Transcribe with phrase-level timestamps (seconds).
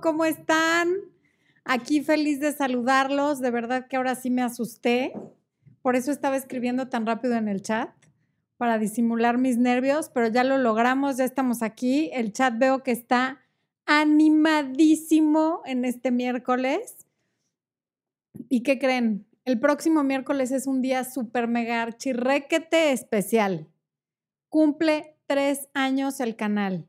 [0.00, 0.94] ¿cómo están?
[1.64, 3.40] Aquí feliz de saludarlos.
[3.40, 5.12] De verdad que ahora sí me asusté.
[5.82, 7.90] Por eso estaba escribiendo tan rápido en el chat,
[8.56, 12.10] para disimular mis nervios, pero ya lo logramos, ya estamos aquí.
[12.12, 13.40] El chat veo que está
[13.86, 16.96] animadísimo en este miércoles.
[18.48, 19.26] ¿Y qué creen?
[19.44, 23.68] El próximo miércoles es un día súper mega chirrequete especial.
[24.48, 26.88] Cumple tres años el canal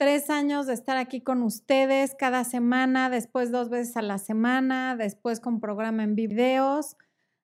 [0.00, 4.96] tres años de estar aquí con ustedes cada semana, después dos veces a la semana,
[4.96, 6.96] después con programa en videos.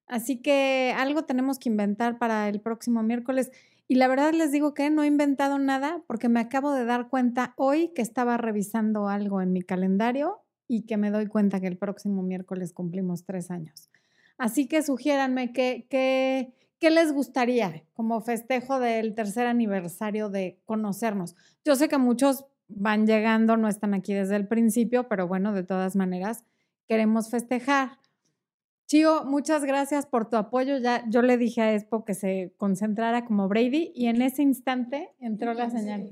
[0.06, 3.52] Así que algo tenemos que inventar para el próximo miércoles.
[3.88, 7.10] Y la verdad les digo que no he inventado nada porque me acabo de dar
[7.10, 11.66] cuenta hoy que estaba revisando algo en mi calendario y que me doy cuenta que
[11.66, 13.90] el próximo miércoles cumplimos tres años.
[14.38, 21.34] Así que sugiéranme que ¿Qué les gustaría como festejo del tercer aniversario de conocernos?
[21.64, 25.62] Yo sé que muchos van llegando, no están aquí desde el principio, pero bueno, de
[25.62, 26.44] todas maneras,
[26.86, 27.98] queremos festejar.
[28.86, 30.78] Chío, muchas gracias por tu apoyo.
[30.78, 35.10] Ya yo le dije a Expo que se concentrara como Brady y en ese instante
[35.18, 36.08] entró la señal.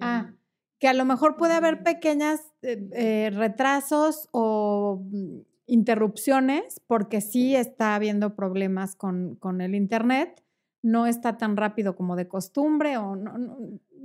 [0.00, 0.32] Ah,
[0.78, 7.56] que a lo mejor puede haber pequeñas eh, eh, retrasos o mm, interrupciones porque sí
[7.56, 10.42] está habiendo problemas con, el Internet,
[10.82, 13.56] no está tan rápido como de costumbre o no,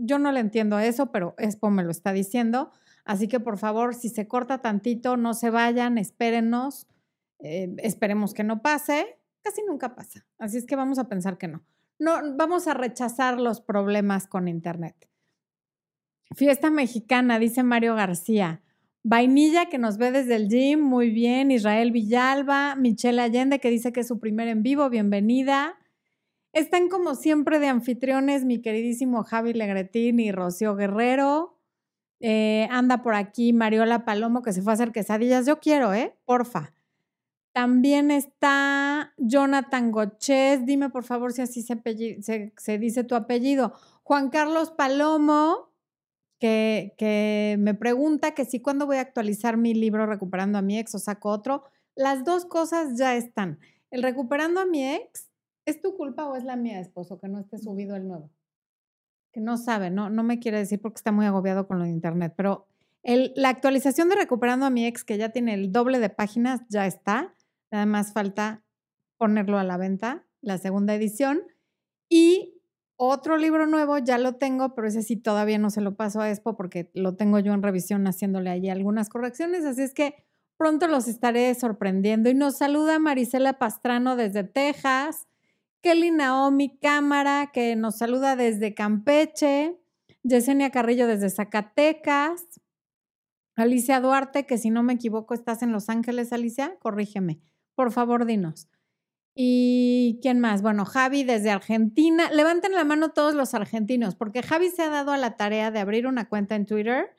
[0.01, 2.71] yo no le entiendo eso, pero Expo me lo está diciendo.
[3.03, 6.87] Así que por favor, si se corta tantito, no se vayan, espérenos,
[7.39, 9.19] eh, esperemos que no pase.
[9.41, 11.63] Casi nunca pasa, así es que vamos a pensar que no.
[11.97, 15.09] No, vamos a rechazar los problemas con Internet.
[16.35, 18.61] Fiesta mexicana, dice Mario García.
[19.03, 21.51] Vainilla, que nos ve desde el gym, muy bien.
[21.51, 25.77] Israel Villalba, Michelle Allende, que dice que es su primer en vivo, bienvenida.
[26.51, 31.57] Están como siempre de anfitriones mi queridísimo Javi Legretín y Rocío Guerrero.
[32.19, 35.45] Eh, anda por aquí Mariola Palomo, que se fue a hacer quesadillas.
[35.45, 36.17] Yo quiero, ¿eh?
[36.25, 36.73] Porfa.
[37.53, 40.65] También está Jonathan Goches.
[40.65, 43.73] Dime por favor si así se, se dice tu apellido.
[44.03, 45.68] Juan Carlos Palomo,
[46.39, 50.95] que, me pregunta que si cuando voy a actualizar mi libro Recuperando a mi ex
[50.95, 51.63] o saco otro.
[51.95, 53.59] Las dos cosas ya están.
[53.91, 55.29] El Recuperando a mi ex,
[55.65, 58.29] ¿es tu culpa o es la mía, esposo, que no esté subido el nuevo?
[59.33, 61.91] Que no sabe, no, no me quiere decir porque está muy agobiado con lo de
[61.91, 62.67] internet, pero
[63.03, 66.61] el, la actualización de Recuperando a mi ex, que ya tiene el doble de páginas,
[66.69, 67.35] ya está.
[67.71, 68.63] Nada más falta
[69.17, 71.41] ponerlo a la venta, la segunda edición.
[72.09, 72.58] Y
[73.01, 76.29] otro libro nuevo ya lo tengo, pero ese sí todavía no se lo paso a
[76.29, 80.15] Expo porque lo tengo yo en revisión haciéndole allí algunas correcciones, así es que
[80.57, 82.29] pronto los estaré sorprendiendo.
[82.29, 85.29] Y nos saluda Marisela Pastrano desde Texas,
[85.81, 89.79] Kelly Naomi Cámara, que nos saluda desde Campeche,
[90.23, 92.59] Yesenia Carrillo desde Zacatecas,
[93.55, 97.39] Alicia Duarte, que si no me equivoco estás en Los Ángeles, Alicia, corrígeme,
[97.75, 98.67] por favor dinos.
[99.41, 100.61] ¿Y quién más?
[100.61, 102.29] Bueno, Javi desde Argentina.
[102.29, 105.79] Levanten la mano todos los argentinos, porque Javi se ha dado a la tarea de
[105.79, 107.15] abrir una cuenta en Twitter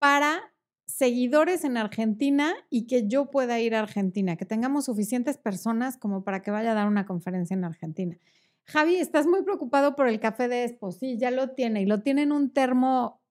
[0.00, 0.52] para
[0.88, 6.24] seguidores en Argentina y que yo pueda ir a Argentina, que tengamos suficientes personas como
[6.24, 8.18] para que vaya a dar una conferencia en Argentina.
[8.66, 10.90] Javi, estás muy preocupado por el café de Expo.
[10.90, 13.22] Sí, ya lo tiene y lo tiene en un termo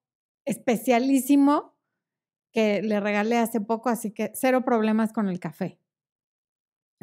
[0.46, 1.74] especialísimo
[2.52, 5.78] que le regalé hace poco, así que cero problemas con el café.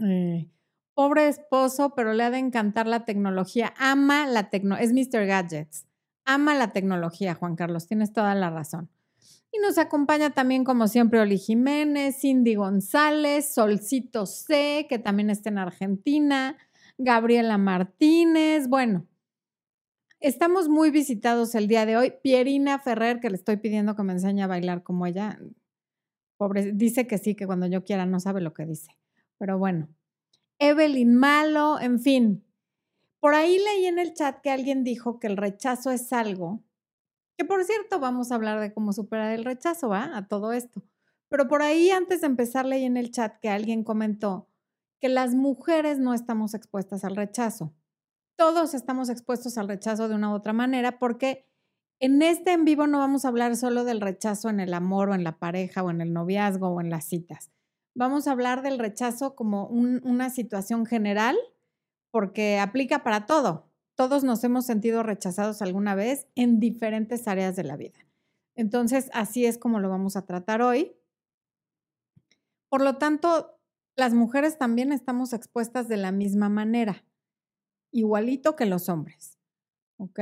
[0.04, 0.50] Eh,
[0.94, 3.74] pobre esposo, pero le ha de encantar la tecnología.
[3.78, 4.86] Ama la tecnología.
[4.86, 5.26] Es Mr.
[5.26, 5.86] Gadgets.
[6.26, 7.88] Ama la tecnología, Juan Carlos.
[7.88, 8.90] Tienes toda la razón.
[9.52, 15.50] Y nos acompaña también, como siempre, Oli Jiménez, Cindy González, Solcito C, que también está
[15.50, 16.58] en Argentina,
[16.98, 18.68] Gabriela Martínez.
[18.68, 19.08] Bueno,
[20.20, 22.14] estamos muy visitados el día de hoy.
[22.22, 25.40] Pierina Ferrer, que le estoy pidiendo que me enseñe a bailar como ella.
[26.38, 28.92] Pobre, dice que sí, que cuando yo quiera no sabe lo que dice.
[29.38, 29.90] Pero bueno,
[30.60, 32.44] Evelyn Malo, en fin.
[33.20, 36.64] Por ahí leí en el chat que alguien dijo que el rechazo es algo,
[37.38, 40.18] que por cierto vamos a hablar de cómo superar el rechazo, ¿va?
[40.18, 40.84] A todo esto.
[41.30, 44.50] Pero por ahí antes de empezar leí en el chat que alguien comentó
[45.00, 47.74] que las mujeres no estamos expuestas al rechazo.
[48.36, 51.48] Todos estamos expuestos al rechazo de una u otra manera porque
[52.00, 55.16] en este en vivo no vamos a hablar solo del rechazo en el amor o
[55.16, 57.52] en la pareja o en el noviazgo o en las citas
[57.98, 61.36] vamos a hablar del rechazo como una situación general,
[62.12, 63.70] porque aplica para todo.
[63.96, 68.00] Todos nos hemos sentido rechazados alguna vez en diferentes áreas de la vida.
[68.56, 70.96] Entonces, así es como lo vamos a tratar hoy.
[72.70, 73.60] Por lo tanto,
[73.96, 77.04] las mujeres también estamos expuestas de la misma manera,
[77.92, 79.38] igualito que los hombres.
[79.98, 80.20] ¿Ok?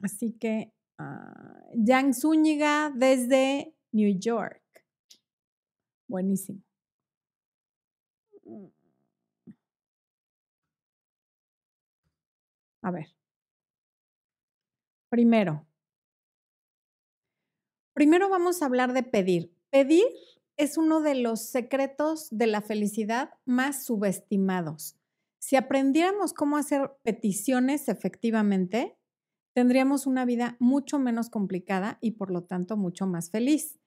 [0.00, 4.63] Así que Ah, Jan Zúñiga desde New York.
[6.08, 6.62] Buenísimo.
[12.82, 13.06] A ver.
[15.10, 15.66] Primero.
[17.94, 19.54] Primero vamos a hablar de pedir.
[19.70, 20.04] Pedir
[20.56, 24.96] es uno de los secretos de la felicidad más subestimados.
[25.38, 28.96] Si aprendiéramos cómo hacer peticiones efectivamente,
[29.54, 33.78] tendríamos una vida mucho menos complicada y por lo tanto mucho más feliz.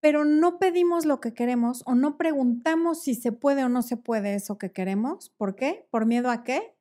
[0.00, 3.96] Pero no pedimos lo que queremos o no preguntamos si se puede o no se
[3.96, 5.30] puede eso que queremos.
[5.30, 5.86] ¿Por qué?
[5.90, 6.76] ¿Por miedo a qué?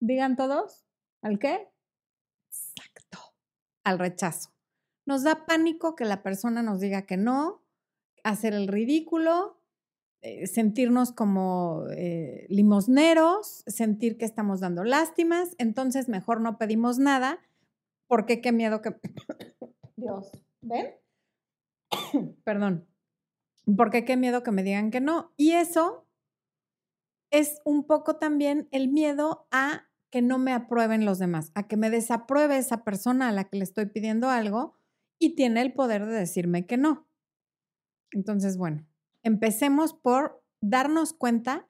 [0.00, 0.84] Digan todos.
[1.22, 1.68] ¿Al qué?
[2.50, 3.18] Exacto.
[3.84, 4.50] Al rechazo.
[5.06, 7.62] Nos da pánico que la persona nos diga que no,
[8.22, 9.58] hacer el ridículo,
[10.20, 17.40] eh, sentirnos como eh, limosneros, sentir que estamos dando lástimas, entonces mejor no pedimos nada,
[18.06, 18.94] porque qué miedo que...
[19.96, 21.01] Dios, ¿ven?
[22.44, 22.88] Perdón.
[23.76, 25.32] Porque qué miedo que me digan que no.
[25.36, 26.08] Y eso
[27.30, 31.76] es un poco también el miedo a que no me aprueben los demás, a que
[31.76, 34.76] me desapruebe esa persona a la que le estoy pidiendo algo
[35.18, 37.08] y tiene el poder de decirme que no.
[38.10, 38.86] Entonces, bueno,
[39.22, 41.66] empecemos por darnos cuenta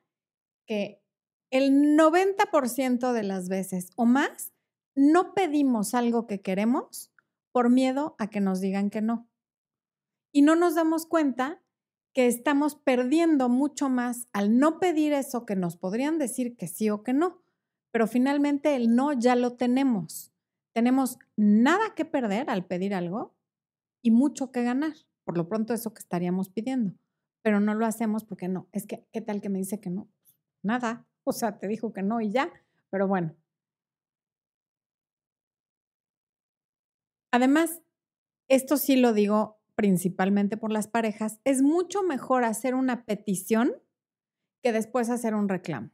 [0.66, 1.00] que
[1.50, 4.52] el 90% de las veces o más
[4.96, 7.12] no pedimos algo que queremos
[7.52, 9.28] por miedo a que nos digan que no.
[10.32, 11.62] Y no nos damos cuenta
[12.14, 16.90] que estamos perdiendo mucho más al no pedir eso que nos podrían decir que sí
[16.90, 17.42] o que no.
[17.90, 20.32] Pero finalmente el no ya lo tenemos.
[20.74, 23.34] Tenemos nada que perder al pedir algo
[24.02, 24.94] y mucho que ganar.
[25.24, 26.94] Por lo pronto eso que estaríamos pidiendo
[27.42, 28.68] pero no lo hacemos porque no.
[28.72, 30.08] Es que, ¿qué tal que me dice que no?
[30.62, 31.06] Nada.
[31.24, 32.50] O sea, te dijo que no y ya.
[32.90, 33.34] Pero bueno.
[37.32, 37.82] Además,
[38.48, 43.72] esto sí lo digo principalmente por las parejas, es mucho mejor hacer una petición
[44.62, 45.90] que después hacer un reclamo.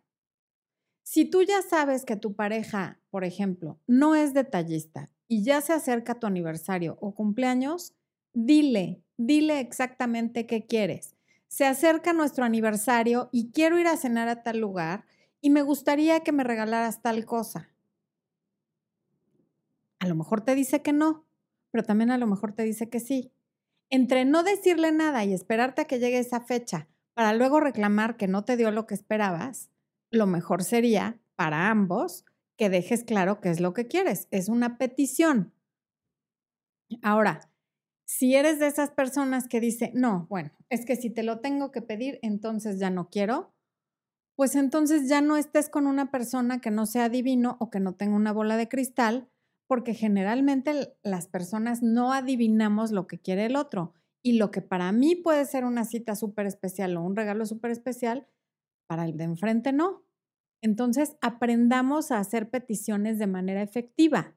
[1.02, 5.72] Si tú ya sabes que tu pareja, por ejemplo, no es detallista y ya se
[5.72, 7.94] acerca tu aniversario o cumpleaños,
[8.34, 11.16] dile, dile exactamente qué quieres
[11.48, 15.06] se acerca nuestro aniversario y quiero ir a cenar a tal lugar
[15.40, 17.70] y me gustaría que me regalaras tal cosa.
[19.98, 21.24] A lo mejor te dice que no,
[21.70, 23.32] pero también a lo mejor te dice que sí.
[23.90, 28.28] Entre no decirle nada y esperarte a que llegue esa fecha para luego reclamar que
[28.28, 29.70] no te dio lo que esperabas,
[30.10, 32.24] lo mejor sería para ambos
[32.56, 34.28] que dejes claro qué es lo que quieres.
[34.30, 35.52] Es una petición.
[37.02, 37.50] Ahora,
[38.06, 41.70] si eres de esas personas que dice, no, bueno, es que si te lo tengo
[41.70, 43.52] que pedir, entonces ya no quiero,
[44.36, 47.94] pues entonces ya no estés con una persona que no sea divino o que no
[47.94, 49.28] tenga una bola de cristal,
[49.68, 53.94] porque generalmente las personas no adivinamos lo que quiere el otro.
[54.22, 57.70] Y lo que para mí puede ser una cita súper especial o un regalo súper
[57.70, 58.26] especial,
[58.88, 60.02] para el de enfrente no.
[60.62, 64.36] Entonces, aprendamos a hacer peticiones de manera efectiva.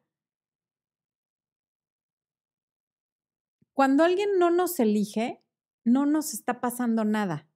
[3.73, 5.41] Cuando alguien no nos elige,
[5.85, 7.47] no nos está pasando nada.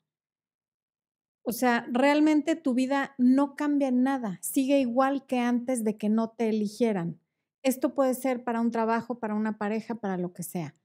[1.43, 6.09] O sea, realmente tu vida no cambia en nada, sigue igual que antes de que
[6.09, 7.19] no te eligieran.
[7.65, 10.75] Esto puede ser para un trabajo, para una pareja, para lo que sea.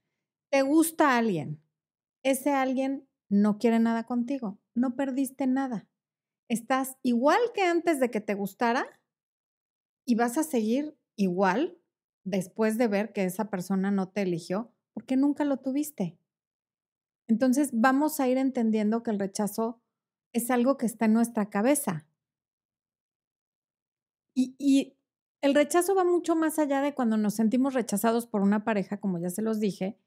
[0.51, 1.61] Te gusta alguien,
[2.23, 5.87] ese alguien no quiere nada contigo, no perdiste nada.
[6.49, 8.87] Estás igual que antes de que te gustara
[10.07, 11.77] y vas a seguir igual
[12.25, 16.17] después de ver que esa persona no te eligió porque nunca lo tuviste.
[17.27, 19.79] Entonces vamos a ir entendiendo que el rechazo
[20.33, 22.07] es algo que está en nuestra cabeza.
[24.35, 24.95] Y,
[25.41, 29.19] el rechazo va mucho más allá de cuando nos sentimos rechazados por una pareja, como
[29.19, 29.97] ya se los dije,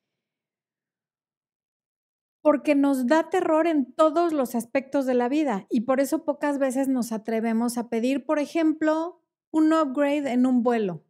[2.45, 6.59] porque nos da terror en todos los aspectos de la vida y por eso pocas
[6.59, 11.03] veces nos atrevemos a pedir, por ejemplo, un upgrade en un vuelo.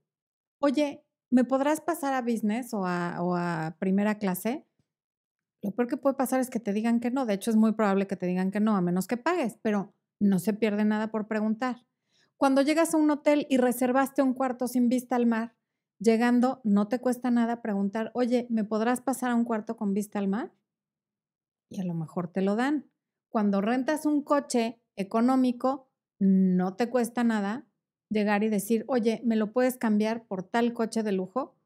[0.61, 4.65] Oye, ¿me podrás pasar a business o a, primera clase?
[5.61, 7.27] Lo peor que puede pasar es que te digan que no.
[7.27, 9.93] De hecho, es muy probable que te digan que no, a menos que pagues, pero
[10.21, 11.85] no se pierde nada por preguntar.
[12.37, 15.55] Cuando llegas a un hotel y reservaste un cuarto sin vista al mar,
[15.99, 20.19] llegando, no te cuesta nada preguntar, oye, ¿me podrás pasar a un cuarto con vista
[20.19, 20.53] al mar?
[21.71, 22.91] Y a lo mejor te lo dan.
[23.29, 25.89] Cuando rentas un coche económico,
[26.19, 27.67] no te cuesta nada
[28.11, 31.57] llegar y decir, oye, ¿me lo puedes cambiar por tal coche de lujo?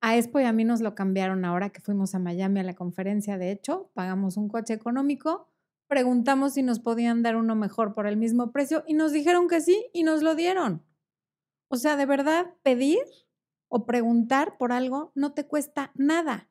[0.00, 2.74] A Expo y a mí nos lo cambiaron ahora que fuimos a Miami a la
[2.74, 3.38] conferencia.
[3.38, 5.48] De hecho, pagamos un coche económico,
[5.88, 9.60] preguntamos si nos podían dar uno mejor por el mismo precio y nos dijeron que
[9.60, 10.84] sí y nos lo dieron.
[11.68, 13.00] O sea, de verdad, pedir
[13.68, 16.48] o preguntar por algo no te cuesta nada.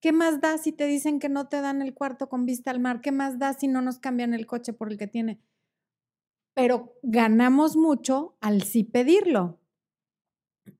[0.00, 2.80] ¿Qué más da si te dicen que no te dan el cuarto con vista al
[2.80, 3.00] mar?
[3.00, 5.40] ¿Qué más da si no nos cambian el coche por el que tiene?
[6.54, 9.60] Pero ganamos mucho al sí pedirlo.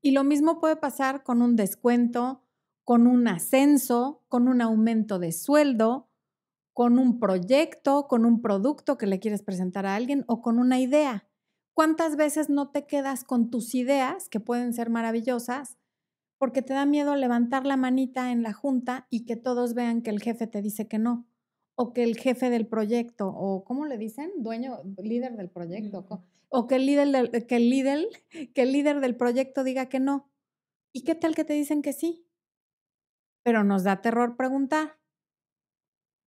[0.01, 2.43] Y lo mismo puede pasar con un descuento,
[2.85, 6.09] con un ascenso, con un aumento de sueldo,
[6.73, 10.81] con un proyecto, con un producto que le quieres presentar a alguien o con una
[10.81, 11.29] idea.
[11.75, 15.79] ¿Cuántas veces no te quedas con tus ideas, que pueden ser maravillosas,
[16.39, 20.11] porque te da miedo levantar la manita en la junta y que todos vean que
[20.11, 21.27] el jefe te dice que no?
[21.75, 24.31] O que el jefe del proyecto, o ¿cómo le dicen?
[24.39, 26.07] Dueño, líder del proyecto.
[26.49, 28.09] O que el líder, que el líder,
[28.55, 30.31] que el líder del proyecto diga que no.
[30.93, 32.27] ¿Y qué tal que te dicen que sí?
[33.43, 35.02] Pero nos da terror preguntar.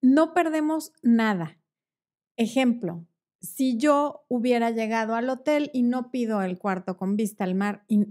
[0.01, 1.57] No perdemos nada.
[2.37, 3.05] Ejemplo,
[3.41, 7.83] si yo hubiera llegado al hotel y no pido el cuarto con vista al mar,
[7.87, 8.07] y,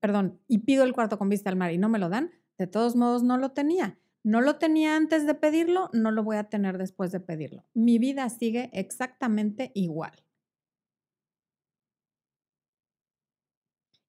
[0.00, 2.66] perdón, y pido el cuarto con vista al mar y no me lo dan, de
[2.66, 3.98] todos modos no lo tenía.
[4.22, 7.66] No lo tenía antes de pedirlo, no lo voy a tener después de pedirlo.
[7.74, 10.24] Mi vida sigue exactamente igual.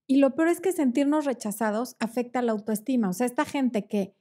[0.08, 3.10] Y lo peor es que sentirnos rechazados afecta la autoestima.
[3.10, 4.16] O sea, esta gente que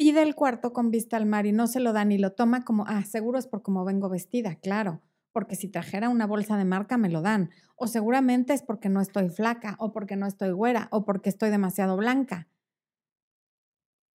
[0.00, 2.64] pide el cuarto con vista al mar y no se lo dan y lo toma
[2.64, 5.02] como, ah, seguro es por cómo vengo vestida, claro
[5.32, 9.00] porque si trajera una bolsa de marca me lo dan, o seguramente es porque no
[9.00, 12.48] estoy flaca, o porque no estoy güera, o porque estoy demasiado blanca.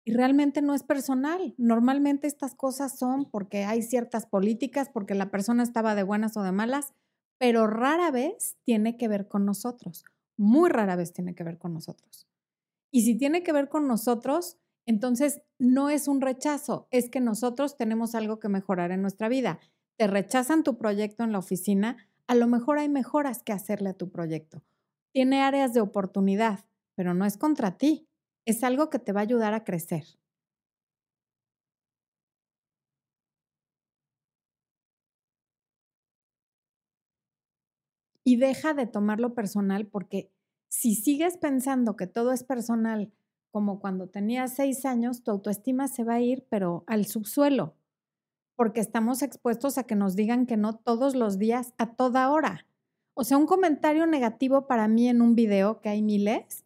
[0.04, 1.56] Y realmente no es personal.
[1.58, 6.44] Normalmente estas cosas son porque hay ciertas políticas, porque la persona estaba de buenas o
[6.44, 6.94] de malas,
[7.40, 10.06] pero rara vez tiene que ver con nosotros.
[10.38, 12.28] Muy rara vez tiene que ver con nosotros.
[12.92, 17.78] Y si tiene que ver con nosotros, entonces no es un rechazo, es que nosotros
[17.78, 19.60] tenemos algo que mejorar en nuestra vida
[19.98, 23.94] te rechazan tu proyecto en la oficina, a lo mejor hay mejoras que hacerle a
[23.94, 24.64] tu proyecto.
[25.14, 26.66] Tiene áreas de oportunidad,
[26.96, 28.08] pero no es contra ti.
[28.46, 30.04] Es algo que te va a ayudar a crecer.
[38.24, 40.32] Y deja de tomarlo personal porque
[40.68, 43.14] si sigues pensando que todo es personal,
[43.56, 47.74] como cuando tenías seis años, tu autoestima se va a ir, pero al subsuelo
[48.56, 52.66] porque estamos expuestos a que nos digan que no todos los días, a toda hora.
[53.14, 56.66] O sea, un comentario negativo para mí en un video, que hay miles,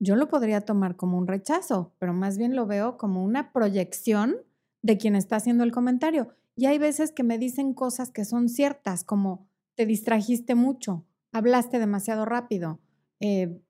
[0.00, 4.36] yo lo podría tomar como un rechazo, pero más bien lo veo como una proyección
[4.82, 6.28] de quien está haciendo el comentario.
[6.56, 11.78] Y hay veces que me dicen cosas que son ciertas, como te distrajiste mucho, hablaste
[11.78, 12.80] demasiado rápido,
[13.20, 13.60] eh,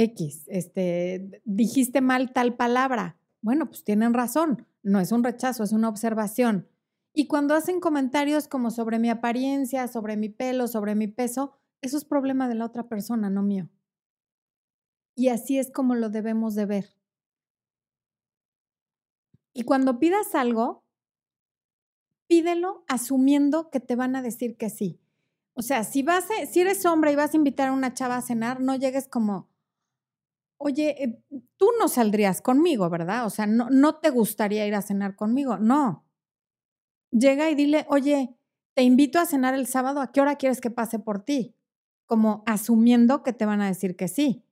[0.00, 3.16] X, este, dijiste mal tal palabra.
[3.42, 6.68] Bueno, pues tienen razón no es un rechazo, es una observación.
[7.12, 11.52] Y cuando hacen comentarios como sobre mi apariencia, sobre mi pelo, sobre mi peso,
[11.82, 13.68] eso es problema de la otra persona, no mío.
[15.14, 16.96] Y así es como lo debemos de ver.
[19.52, 20.84] Y cuando pidas algo,
[22.28, 25.00] pídelo asumiendo que te van a decir que sí.
[25.54, 28.22] O sea, si vas si eres hombre y vas a invitar a una chava a
[28.22, 29.49] cenar, no llegues como,
[30.60, 31.18] oye, eh,
[31.56, 33.24] tú no saldrías conmigo, ¿verdad?
[33.24, 35.56] O sea, no, no te gustaría ir a cenar conmigo.
[35.56, 36.04] No.
[37.10, 38.36] Llega y dile, oye,
[38.74, 41.56] te invito a cenar el sábado, ¿a qué hora quieres que pase por ti?
[42.06, 44.44] Como asumiendo que te van a decir que sí.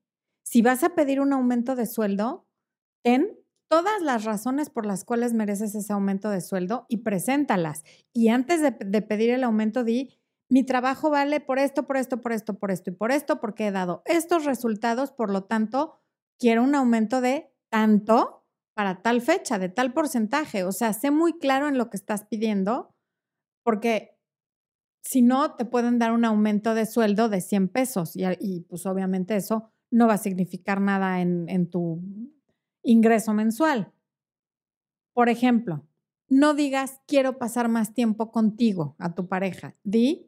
[0.43, 2.47] Si vas a pedir un aumento de sueldo,
[3.03, 3.39] ten
[3.69, 7.85] todas las razones por las cuales mereces ese aumento de sueldo y preséntalas.
[8.15, 10.18] Y antes de pedir el aumento, di,
[10.49, 13.67] mi trabajo vale por esto, por esto, por esto, por esto y por esto, porque
[13.67, 16.01] he dado estos resultados, por lo tanto,
[16.39, 20.65] quiero un aumento de tanto para tal fecha, de tal porcentaje.
[20.65, 22.95] O sea, sé muy claro en lo que estás pidiendo,
[23.63, 24.17] porque
[25.03, 29.37] si no, te pueden dar un aumento de sueldo de 100 pesos y, pues obviamente
[29.37, 32.03] eso no va a significar nada en, en tu
[32.83, 33.93] ingreso mensual.
[35.15, 35.87] Por ejemplo,
[36.29, 39.77] no digas quiero pasar más tiempo contigo a tu pareja.
[39.83, 40.28] Di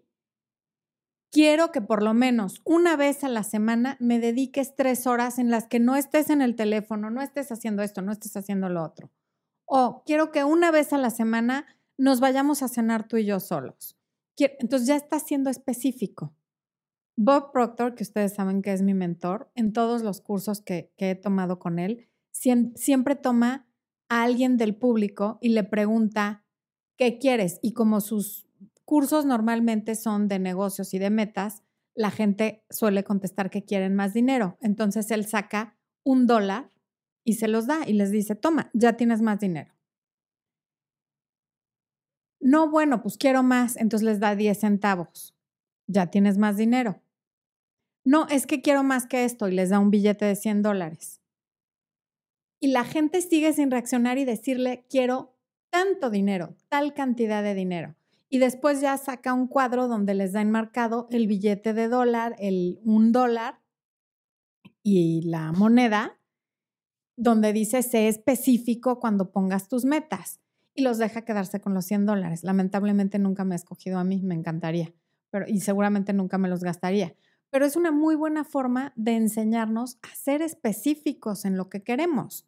[1.30, 5.50] quiero que por lo menos una vez a la semana me dediques tres horas en
[5.50, 8.82] las que no estés en el teléfono, no estés haciendo esto, no estés haciendo lo
[8.82, 9.10] otro.
[9.64, 13.40] O quiero que una vez a la semana nos vayamos a cenar tú y yo
[13.40, 13.96] solos.
[14.36, 16.34] Entonces ya está siendo específico.
[17.16, 21.14] Bob Proctor, que ustedes saben que es mi mentor, en todos los cursos que, he
[21.14, 23.68] tomado con él, siempre toma
[24.08, 26.44] a alguien del público y le pregunta,
[26.96, 27.58] ¿qué quieres?
[27.62, 28.49] Y como sus
[28.90, 31.62] cursos normalmente son de negocios y de metas,
[31.94, 34.58] la gente suele contestar que quieren más dinero.
[34.60, 36.72] Entonces él saca un dólar
[37.22, 39.72] y se los da y les dice, toma, ya tienes más dinero.
[42.40, 45.36] No, bueno, pues quiero más, entonces les da 10 centavos,
[45.86, 47.00] ya tienes más dinero.
[48.04, 51.20] no, es que quiero más que esto y les da un billete de 100 dólares.
[52.58, 55.38] Y la gente sigue sin reaccionar y decirle, quiero
[55.70, 57.94] tanto dinero, tal cantidad de dinero.
[58.32, 62.78] Y después ya saca un cuadro donde les da enmarcado el billete de dólar, el
[62.84, 63.60] un dólar
[64.84, 66.16] y la moneda,
[67.16, 70.40] donde dice sé específico cuando pongas tus metas
[70.74, 72.44] y los deja quedarse con los 100 dólares.
[72.44, 74.94] Lamentablemente nunca me ha escogido a mí, me encantaría,
[75.30, 77.16] pero y seguramente nunca me los gastaría.
[77.50, 82.46] Pero es una muy buena forma de enseñarnos a ser específicos en lo que queremos.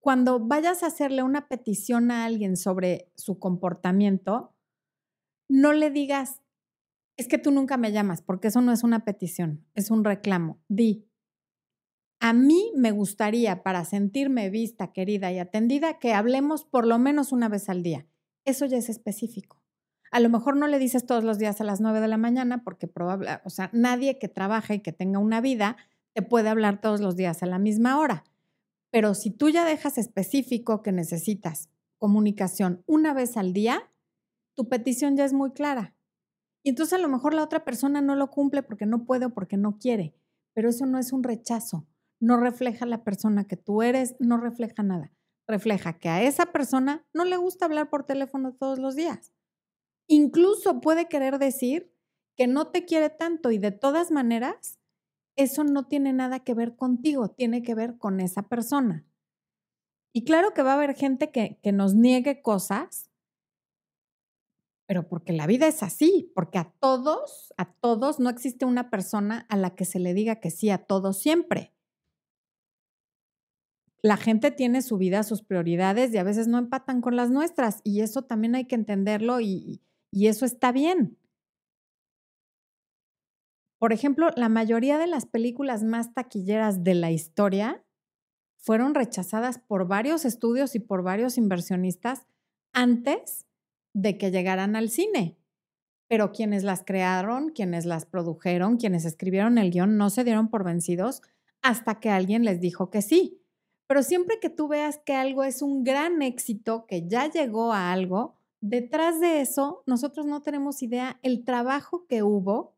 [0.00, 4.54] Cuando vayas a hacerle una petición a alguien sobre su comportamiento,
[5.48, 6.40] no le digas,
[7.16, 10.60] es que tú nunca me llamas, porque eso no es una petición, es un reclamo.
[10.68, 11.08] Di,
[12.20, 17.32] a mí me gustaría, para sentirme vista, querida y atendida, que hablemos por lo menos
[17.32, 18.06] una vez al día.
[18.44, 19.62] Eso ya es específico.
[20.10, 22.64] A lo mejor no le dices todos los días a las 9 de la mañana,
[22.64, 25.76] porque probable, o sea, nadie que trabaje y que tenga una vida
[26.14, 28.24] te puede hablar todos los días a la misma hora.
[28.90, 31.68] Pero si tú ya dejas específico que necesitas
[31.98, 33.90] comunicación una vez al día,
[34.54, 35.94] tu petición ya es muy clara.
[36.62, 39.34] Y entonces a lo mejor la otra persona no lo cumple porque no puede o
[39.34, 40.14] porque no quiere,
[40.54, 41.86] pero eso no es un rechazo,
[42.20, 45.12] no refleja la persona que tú eres, no refleja nada.
[45.46, 49.32] Refleja que a esa persona no le gusta hablar por teléfono todos los días.
[50.06, 51.94] Incluso puede querer decir
[52.36, 54.77] que no te quiere tanto y de todas maneras,
[55.38, 59.06] eso no tiene nada que ver contigo, tiene que ver con esa persona.
[60.12, 63.10] Y claro que va a haber gente que, nos niegue cosas
[64.86, 69.44] pero porque la vida es así, porque a todos, a todos no existe una persona
[69.50, 71.74] a la que se le diga que sí a todos siempre.
[74.00, 77.82] La gente tiene su vida, sus prioridades y a veces no empatan con las nuestras
[77.84, 81.17] y eso también hay que entenderlo y eso está bien.
[83.78, 87.84] Por ejemplo, la mayoría de las películas más taquilleras de la historia
[88.56, 92.26] fueron rechazadas por varios estudios y por varios inversionistas
[92.72, 93.46] antes
[93.94, 95.38] de que llegaran al cine.
[96.08, 100.64] Pero quienes las crearon, quienes las produjeron, quienes escribieron el guion, no se dieron por
[100.64, 101.22] vencidos
[101.62, 103.40] hasta que alguien les dijo que sí.
[103.86, 107.92] Pero siempre que tú veas que algo es un gran éxito, que ya llegó a
[107.92, 112.77] algo, detrás de eso nosotros no tenemos idea el trabajo que hubo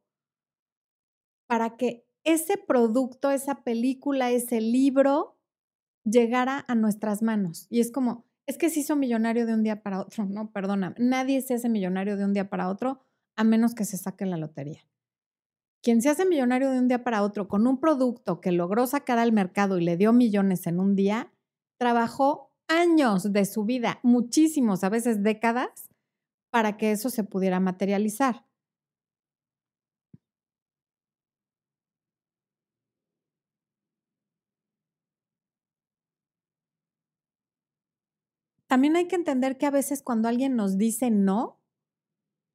[1.51, 5.37] para que ese producto, esa película, ese libro
[6.05, 7.67] llegara a nuestras manos.
[7.71, 10.27] Y es como, es que se hizo millonario de un día para otro.
[10.27, 13.01] No, perdona, nadie se hace millonario de un día para otro
[13.37, 14.87] a menos que se saque la lotería.
[15.83, 19.19] Quien se hace millonario de un día para otro con un producto que logró sacar
[19.19, 21.33] al mercado y le dio millones en un día,
[21.81, 25.91] trabajó años de su vida, muchísimos, a veces décadas,
[26.53, 28.47] para que eso se pudiera materializar.
[38.71, 41.59] También hay que entender que a veces cuando alguien nos dice no,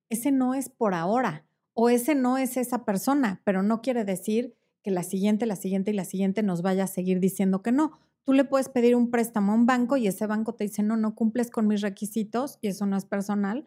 [0.09, 4.55] ese no es por ahora o ese no es esa persona, pero no quiere decir
[4.81, 7.99] que la siguiente, la siguiente y la siguiente nos vaya a seguir diciendo que no.
[8.23, 10.95] Tú le puedes pedir un préstamo a un banco y ese banco te dice, no,
[10.95, 13.65] no cumples con mis requisitos y eso no es personal,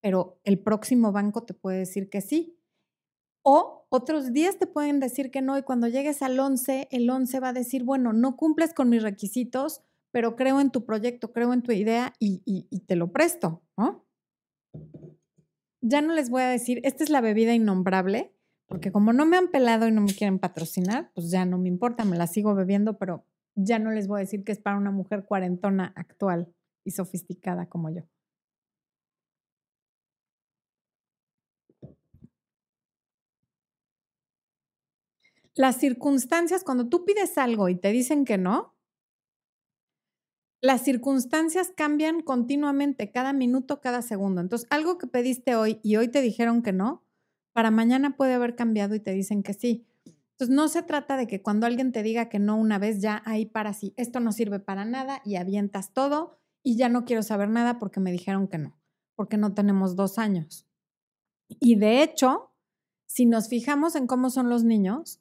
[0.00, 2.56] pero el próximo banco te puede decir que sí.
[3.42, 7.38] O otros días te pueden decir que no y cuando llegues al 11, el 11
[7.38, 11.52] va a decir, bueno, no cumples con mis requisitos, pero creo en tu proyecto, creo
[11.52, 12.38] en tu idea y,
[12.86, 14.06] te lo presto, ¿no?
[15.80, 18.32] Ya no les voy a decir, esta es la bebida innombrable,
[18.66, 21.68] porque como no me han pelado y no me quieren patrocinar, pues ya no me
[21.68, 24.76] importa, me la sigo bebiendo, pero ya no les voy a decir que es para
[24.76, 28.02] una mujer cuarentona actual y sofisticada como yo.
[35.54, 38.74] Las circunstancias, cuando tú pides algo y te dicen que no,
[40.62, 44.40] las circunstancias cambian continuamente, cada minuto, cada segundo.
[44.40, 47.04] Entonces, algo que pediste hoy y hoy te dijeron que no,
[47.52, 49.84] para mañana puede haber cambiado y te dicen que sí.
[50.06, 53.22] Entonces, no se trata de que cuando alguien te diga que no una vez, ya
[53.26, 57.24] ahí para sí, esto no sirve para nada y avientas todo y ya no quiero
[57.24, 58.78] saber nada porque me dijeron que no,
[59.16, 60.68] porque no tenemos dos años.
[61.48, 62.52] Y de hecho,
[63.06, 65.18] si nos fijamos en cómo son los niños,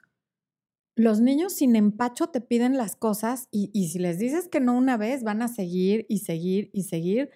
[0.95, 4.97] los niños sin empacho te piden las cosas y, si les dices que no una
[4.97, 7.30] vez, van a seguir y seguir y seguir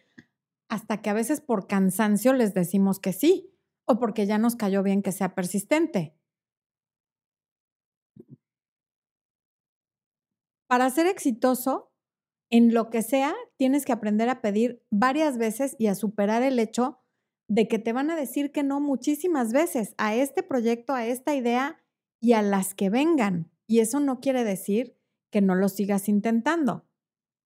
[0.70, 3.52] hasta que a veces por cansancio les decimos que sí
[3.86, 6.18] o porque ya nos cayó bien que sea persistente.
[10.68, 11.92] Para ser exitoso
[12.50, 16.60] en lo que sea, tienes que aprender a pedir varias veces y a superar el
[16.60, 17.00] hecho
[17.48, 21.36] de que te van a decir que no muchísimas veces a este proyecto, a esta
[21.36, 21.85] idea
[22.26, 23.52] y a las que vengan.
[23.68, 24.98] Y eso no quiere decir
[25.30, 26.84] que no lo sigas intentando.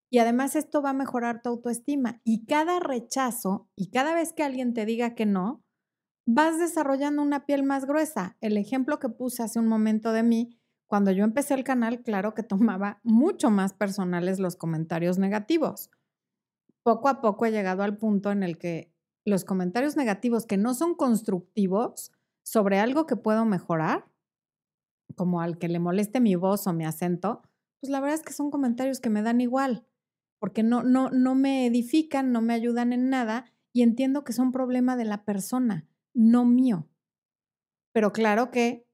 [0.09, 2.21] Y además esto va a mejorar tu autoestima.
[2.23, 5.65] Y cada rechazo y cada vez que alguien te diga que no,
[6.25, 8.37] vas desarrollando una piel más gruesa.
[8.39, 12.33] El ejemplo que puse hace un momento de mí, cuando yo empecé el canal, claro
[12.33, 15.91] que tomaba mucho más personales los comentarios negativos.
[16.83, 18.93] Poco a poco he llegado al punto en el que
[19.25, 22.13] los comentarios negativos que no son constructivos
[22.43, 24.05] sobre algo que puedo mejorar,
[25.15, 27.41] como al que le moleste mi voz o mi acento,
[27.79, 29.85] pues la verdad es que son comentarios que me dan igual,
[30.39, 34.51] porque no, no, no me edifican, no me ayudan en nada y entiendo que son
[34.51, 36.87] problema de la persona, no mío.
[37.93, 38.87] Pero claro que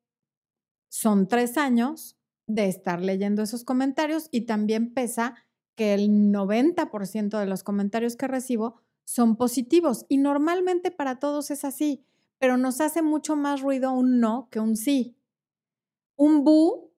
[0.89, 5.35] son tres años de estar leyendo esos comentarios y también pesa
[5.75, 11.65] que el 90% de los comentarios que recibo son positivos y normalmente para todos es
[11.65, 12.05] así,
[12.39, 15.14] pero nos hace mucho más ruido un no que un sí.
[16.17, 16.91] Un bu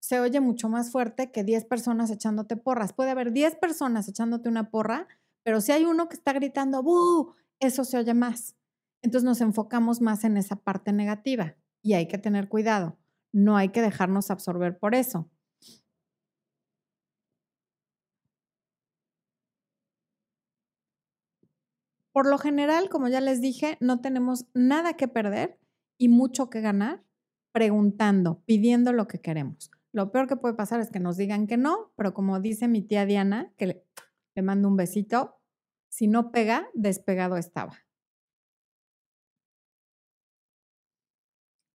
[0.00, 2.92] se oye mucho más fuerte que 10 personas echándote porras.
[2.92, 5.08] Puede haber 10 personas echándote una porra,
[5.42, 8.56] pero si hay uno que está gritando bu, eso se oye más.
[9.02, 12.98] Entonces nos enfocamos más en esa parte negativa y hay que tener cuidado.
[13.32, 15.28] No hay que dejarnos absorber por eso.
[22.12, 25.58] Por lo general, como ya les dije, no tenemos nada que perder
[25.98, 27.04] y mucho que ganar
[27.52, 29.70] preguntando, pidiendo lo que queremos.
[29.92, 32.82] Lo peor que puede pasar es que nos digan que no, pero como dice mi
[32.82, 33.66] tía Diana, que
[34.34, 35.40] le, mando un besito,
[35.88, 37.76] si no pega, despegado estaba.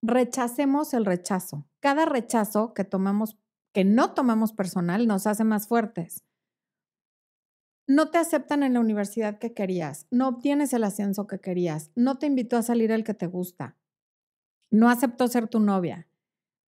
[0.02, 1.68] Rechacemos el rechazo.
[1.80, 3.38] Cada rechazo que tomamos,
[3.74, 6.24] que no tomamos personal, nos hace más fuertes
[7.88, 12.18] no te aceptan en la universidad que querías, no obtienes el ascenso que querías, no
[12.18, 13.78] te invitó a salir el que te gusta,
[14.74, 16.08] no aceptó ser tu novia,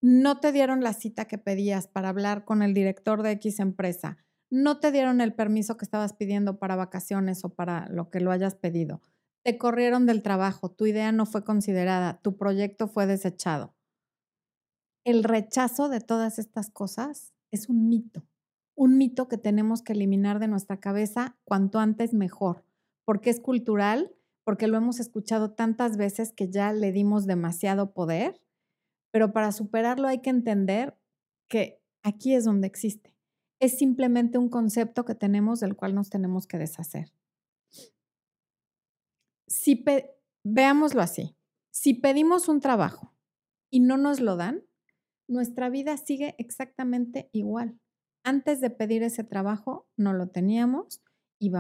[0.02, 4.18] no te dieron la cita que pedías para hablar con el director de X empresa,
[4.50, 8.32] no te dieron el permiso que estabas pidiendo para vacaciones o para lo que lo
[8.32, 9.02] hayas pedido,
[9.44, 13.76] te corrieron del trabajo, tu idea no fue considerada, tu proyecto fue desechado.
[15.04, 18.24] El rechazo de todas estas cosas es un mito
[18.76, 22.66] un mito que tenemos que eliminar de nuestra cabeza cuanto antes mejor,
[23.06, 24.15] porque es cultural,
[24.46, 28.42] porque lo hemos escuchado tantas veces que ya le dimos demasiado poder,
[29.12, 30.98] pero para superarlo hay que entender
[31.50, 33.14] que aquí es donde existe.
[33.60, 37.12] Es simplemente un concepto que tenemos del cual nos tenemos que deshacer.
[39.48, 39.84] Si
[40.46, 41.36] veámoslo así,
[41.72, 43.14] si pedimos un trabajo
[43.70, 44.64] y no nos lo dan,
[45.28, 47.78] nuestra vida sigue exactamente igual
[48.26, 51.02] antes de pedir ese trabajo no lo teníamos
[51.40, 51.52] y,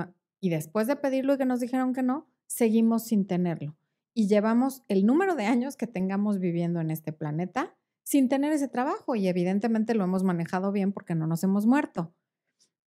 [0.41, 3.77] y después de pedirlo y que nos dijeron que no, seguimos sin tenerlo.
[4.13, 8.67] Y llevamos el número de años que tengamos viviendo en este planeta sin tener ese
[8.67, 12.13] trabajo y evidentemente lo hemos manejado bien porque no nos hemos muerto.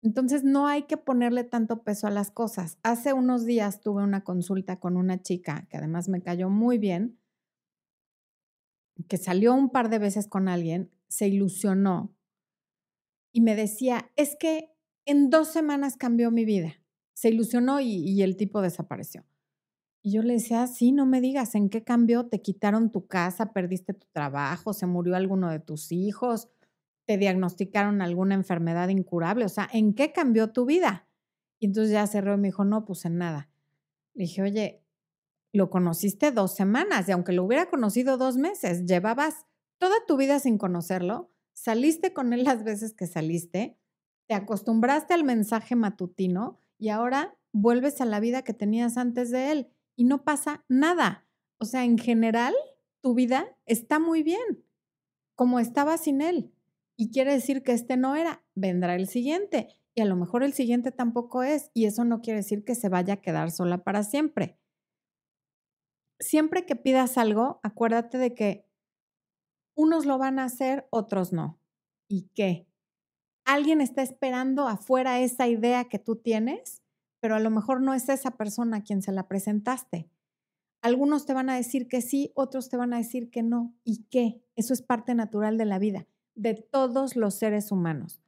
[0.00, 2.78] Entonces no hay que ponerle tanto peso a las cosas.
[2.82, 7.18] Hace unos días tuve una consulta con una chica que además me cayó muy bien,
[9.08, 12.14] que salió un par de veces con alguien, se ilusionó
[13.32, 14.72] y me decía, es que
[15.04, 16.74] en dos semanas cambió mi vida.
[17.14, 19.24] Se ilusionó y, el tipo desapareció.
[20.02, 22.26] Y yo le decía, sí, no me digas, ¿en qué cambió?
[22.26, 23.52] ¿Te quitaron tu casa?
[23.52, 24.72] ¿Perdiste tu trabajo?
[24.72, 26.48] ¿Se murió alguno de tus hijos?
[27.04, 29.44] ¿Te diagnosticaron alguna enfermedad incurable?
[29.44, 31.06] O sea, ¿en qué cambió tu vida?
[31.58, 33.50] Y entonces ya cerró y me dijo, no, pues en nada.
[34.14, 34.82] Le dije, oye,
[35.52, 39.46] lo conociste dos semanas y aunque lo hubiera conocido dos meses, llevabas
[39.78, 43.76] toda tu vida sin conocerlo saliste con él las veces que saliste,
[44.28, 49.50] te acostumbraste al mensaje matutino y ahora vuelves a la vida que tenías antes de
[49.50, 51.26] él y no pasa nada.
[51.58, 52.54] O sea, en general,
[53.00, 54.64] tu vida está muy bien,
[55.34, 56.54] como estaba sin él.
[56.96, 59.74] Y quiere decir que este no era, vendrá el siguiente.
[59.96, 61.72] Y a lo mejor el siguiente tampoco es.
[61.74, 64.56] Y eso no quiere decir que se vaya a quedar sola para siempre.
[66.20, 68.68] Siempre que pidas algo, acuérdate de que
[69.74, 71.60] unos lo van a hacer, otros no.
[72.06, 72.68] ¿Y qué?
[73.44, 76.84] Alguien está esperando afuera esa idea que tú tienes,
[77.20, 80.10] pero a lo mejor no es esa persona a quien se la presentaste.
[80.80, 83.74] Algunos te van a decir que sí, otros te van a decir que no.
[83.84, 84.44] ¿Y qué?
[84.54, 88.22] Eso es parte natural de la vida, de todos los seres humanos.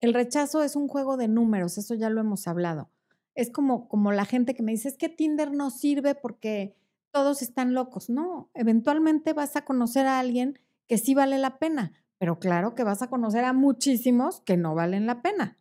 [0.00, 2.90] El rechazo es un juego de números, eso ya lo hemos hablado.
[3.34, 6.76] Es como, como la gente que me dice, es que Tinder no sirve porque
[7.10, 8.08] todos están locos.
[8.08, 12.84] No, eventualmente vas a conocer a alguien que sí vale la pena, pero claro que
[12.84, 15.58] vas a conocer a muchísimos que no valen la pena.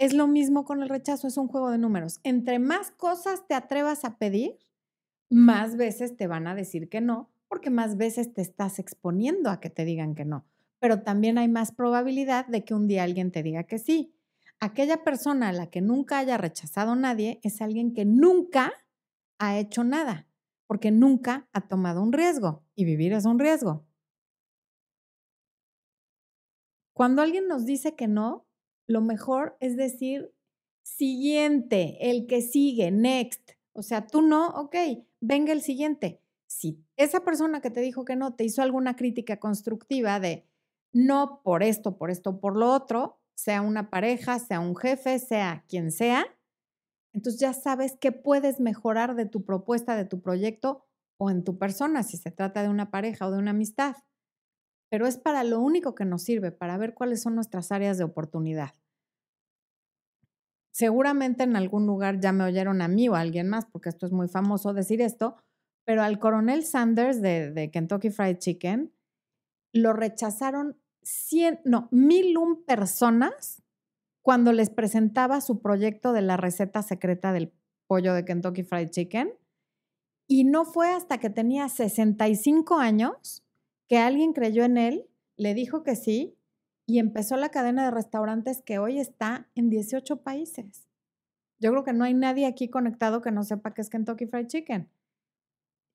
[0.00, 2.20] Es lo mismo con el rechazo, es un juego de números.
[2.24, 4.56] Entre más cosas te atrevas a pedir,
[5.28, 9.60] más veces te van a decir que no, porque más veces te estás exponiendo a
[9.60, 10.46] que te digan que no.
[10.78, 14.14] Pero también hay más probabilidad de que un día alguien te diga que sí.
[14.58, 18.72] Aquella persona a la que nunca haya rechazado nadie es alguien que nunca
[19.38, 20.26] ha hecho nada,
[20.66, 23.84] porque nunca ha tomado un riesgo y vivir es un riesgo.
[26.94, 28.46] Cuando alguien nos dice que no,
[28.90, 30.34] lo mejor es decir
[30.82, 33.52] siguiente, el que sigue, next.
[33.72, 34.74] O sea, tú no, ok,
[35.20, 36.20] venga el siguiente.
[36.46, 40.44] Si esa persona que te dijo que no te hizo alguna crítica constructiva de
[40.92, 45.64] no por esto, por esto, por lo otro, sea una pareja, sea un jefe, sea
[45.68, 46.26] quien sea,
[47.12, 50.84] entonces ya sabes qué puedes mejorar de tu propuesta, de tu proyecto
[51.16, 53.96] o en tu persona, si se trata de una pareja o de una amistad.
[54.90, 58.04] Pero es para lo único que nos sirve, para ver cuáles son nuestras áreas de
[58.04, 58.74] oportunidad
[60.80, 64.06] seguramente en algún lugar ya me oyeron a mí o a alguien más, porque esto
[64.06, 65.36] es muy famoso decir esto,
[65.84, 68.90] pero al coronel Sanders de, Kentucky Fried Chicken
[69.74, 73.62] lo rechazaron 100, no, mil un personas
[74.22, 77.52] cuando les presentaba su proyecto de la receta secreta del
[77.86, 79.34] pollo de Kentucky Fried Chicken.
[80.26, 83.44] Y no fue hasta que tenía 65 años
[83.90, 86.38] que alguien creyó en él, le dijo que sí
[86.86, 90.88] y empezó la cadena de restaurantes que hoy está en 18 países.
[91.58, 94.46] Yo creo que no hay nadie aquí conectado que no sepa qué es Kentucky Fried
[94.46, 94.88] Chicken.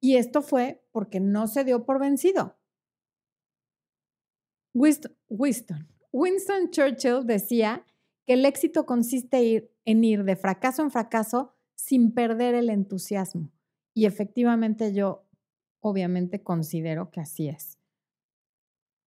[0.01, 2.57] Y esto fue porque no se dio por vencido.
[4.73, 5.15] Winston,
[6.11, 7.85] Winston, Churchill decía
[8.25, 13.53] que el éxito consiste en ir de fracaso en fracaso sin perder el entusiasmo.
[13.93, 15.25] Y efectivamente yo
[15.79, 17.74] obviamente considero que así es.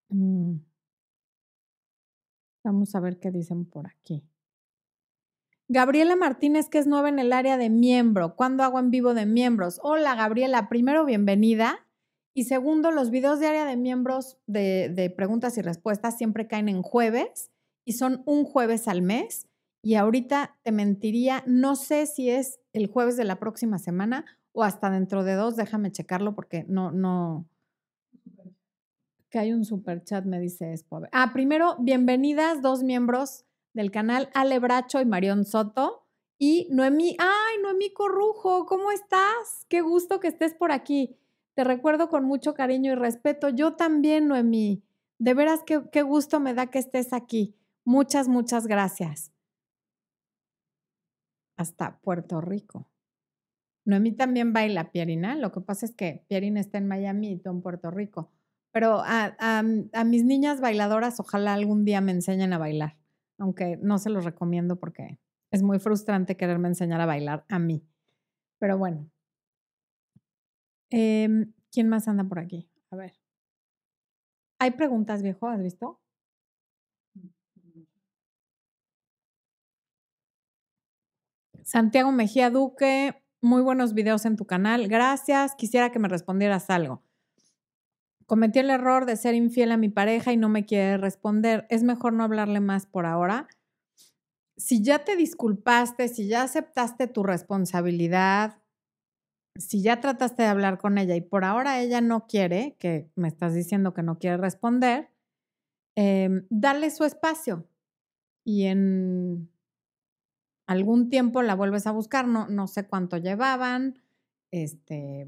[0.09, 0.57] Mm.
[2.63, 4.23] Vamos a ver qué dicen por aquí.
[5.67, 8.35] Gabriela Martínez, que es nueva en el área de miembro.
[8.35, 9.79] ¿Cuándo hago en vivo de miembros?
[9.83, 10.67] Hola, Gabriela.
[10.67, 11.85] Primero, bienvenida.
[12.33, 16.69] Y segundo, los videos de área de miembros de, de, preguntas y respuestas siempre caen
[16.69, 17.51] en jueves
[17.85, 19.47] y son un jueves al mes.
[19.83, 24.63] Y ahorita te mentiría, no sé si es el jueves de la próxima semana o
[24.63, 25.55] hasta dentro de dos.
[25.55, 27.47] Déjame checarlo porque no, no,
[29.29, 31.01] que hay un super chat, me dice Expo.
[31.11, 36.05] Ah, primero, bienvenidas dos miembros del canal, Ale Bracho y Marión Soto.
[36.37, 39.65] Y Noemí, ay, Noemí Corrujo, ¿cómo estás?
[39.67, 41.17] Qué gusto que estés por aquí.
[41.53, 43.49] Te recuerdo con mucho cariño y respeto.
[43.49, 44.81] Yo también, Noemí.
[45.19, 47.55] De veras, qué, qué gusto me da que estés aquí.
[47.83, 49.31] Muchas, muchas gracias.
[51.57, 52.87] Hasta Puerto Rico.
[53.83, 55.35] Noemí también baila, Pierina.
[55.35, 58.31] Lo que pasa es que Pierina está en Miami y tú en Puerto Rico.
[58.71, 59.63] Pero a,
[60.05, 62.97] mis niñas bailadoras, ojalá algún día me enseñen a bailar,
[63.37, 65.19] aunque no se los recomiendo porque
[65.51, 67.83] es muy frustrante quererme enseñar a bailar a mí.
[68.59, 69.09] Pero bueno.
[70.91, 72.69] Em, ¿Quién más anda por aquí?
[72.91, 73.13] A ver.
[74.59, 75.47] ¿Hay preguntas, viejo?
[75.47, 75.99] ¿Has visto?
[81.63, 84.87] Santiago Mejía Duque, muy buenos videos en tu canal.
[84.87, 85.55] Gracias.
[85.55, 87.03] Quisiera que me respondieras algo.
[88.29, 91.65] Cometí el error de ser infiel a mi pareja y no me quiere responder.
[91.71, 93.47] Es mejor no hablarle más por ahora.
[94.55, 98.61] Si ya te disculpaste, si ya aceptaste tu responsabilidad,
[99.57, 103.27] si ya trataste de hablar con ella y por ahora ella no quiere, que me
[103.27, 105.09] estás diciendo que no quiere responder,
[105.95, 107.67] eh, dale su espacio
[108.45, 109.49] y en
[110.67, 113.99] algún tiempo la vuelves a buscar, no, no sé cuánto llevaban,
[114.51, 115.25] este,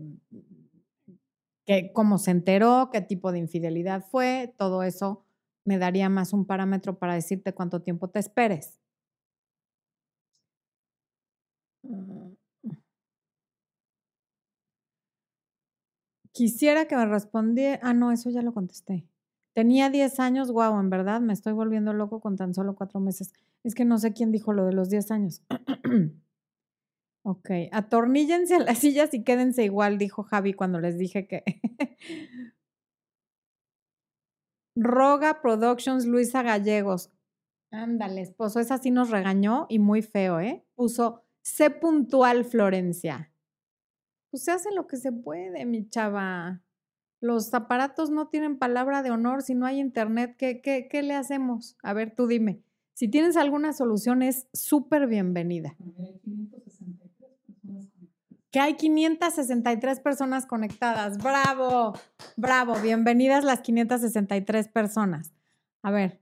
[1.94, 5.24] cómo se enteró, qué tipo de infidelidad fue, todo eso
[5.66, 8.80] me daría más un parámetro para decirte cuánto tiempo te esperes.
[11.88, 12.36] Mm.
[16.34, 17.80] Quisiera que me respondiera.
[17.84, 19.06] Ah, no, eso ya lo contesté.
[19.54, 23.34] Tenía 10 años, wow, en verdad me estoy volviendo loco con tan solo cuatro meses.
[23.64, 25.42] Es que no sé quién dijo lo de los 10 años.
[27.24, 31.44] Ok, atornillense a las sillas y quédense igual, dijo Javi cuando les dije que.
[34.76, 37.12] Roga Productions, Luisa Gallegos.
[37.72, 40.66] Ándale, esposo, esa sí nos regañó y muy feo, ¿eh?
[40.76, 43.34] Puso, sé puntual, Florencia.
[44.30, 46.64] Pues se hace lo que se puede, mi chava.
[47.22, 50.36] Los aparatos no tienen palabra de honor si no hay internet.
[50.38, 51.78] ¿Qué, qué, qué le hacemos?
[51.84, 52.64] A ver, tú dime.
[52.94, 55.78] Si tienes alguna solución, es súper bienvenida
[58.52, 61.18] que hay 563 personas conectadas.
[61.18, 61.94] Bravo,
[62.36, 62.76] bravo.
[62.82, 65.34] Bienvenidas las 563 personas.
[65.82, 66.22] A ver.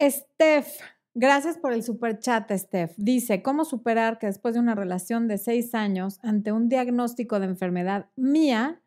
[0.00, 0.80] Steph,
[1.20, 2.94] Gracias por el super chat, Steph.
[2.96, 7.46] Dice, ¿cómo superar que después de una relación de seis años, ante un diagnóstico de
[7.46, 8.80] enfermedad mía,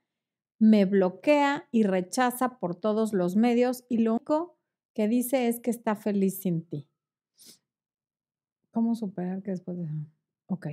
[0.58, 4.56] me bloquea y rechaza por todos los medios y lo único
[4.94, 6.88] que dice es que está feliz sin ti?
[8.72, 9.90] ¿Cómo superar que después de...
[10.46, 10.68] Ok.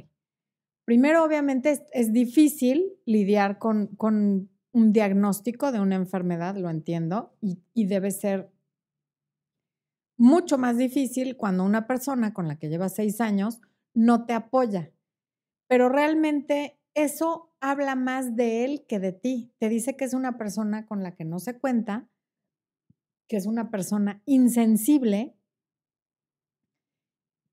[0.88, 7.59] Primero, obviamente, es, difícil lidiar con, con, un diagnóstico de una enfermedad, lo entiendo, y,
[7.74, 8.51] y debe ser
[10.16, 13.61] mucho más difícil cuando una persona con la que llevas seis años
[13.92, 14.90] no te apoya.
[15.68, 19.53] Pero realmente eso habla más de él que de ti.
[19.59, 22.09] Te dice que es una persona con la que no se cuenta,
[23.29, 25.37] que es una persona insensible,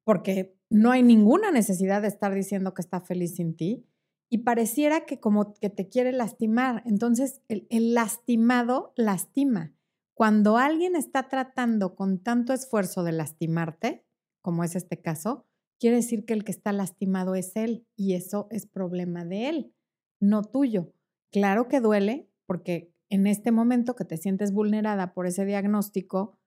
[0.06, 3.86] porque no hay ninguna necesidad de estar diciendo que está feliz sin ti
[4.30, 6.84] y pareciera que como que te quiere lastimar.
[6.86, 9.73] Entonces, el, el lastimado lastima.
[10.15, 14.06] Cuando alguien está tratando con tanto esfuerzo de lastimarte,
[14.41, 15.45] como es este caso,
[15.80, 19.73] quiere decir que el que está lastimado es él y eso es problema de él,
[20.19, 20.93] no tuyo.
[21.32, 26.39] Claro que duele porque en este momento que te sientes vulnerada por ese diagnóstico,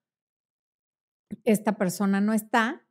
[1.45, 2.88] esta persona no está,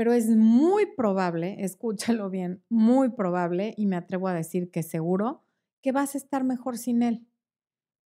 [0.00, 5.44] pero es muy probable, escúchalo bien, muy probable, y me atrevo a decir que seguro,
[5.82, 7.26] que vas a estar mejor sin él.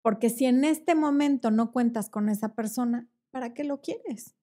[0.01, 4.35] Porque si en este momento no cuentas con esa persona, ¿para qué lo quieres?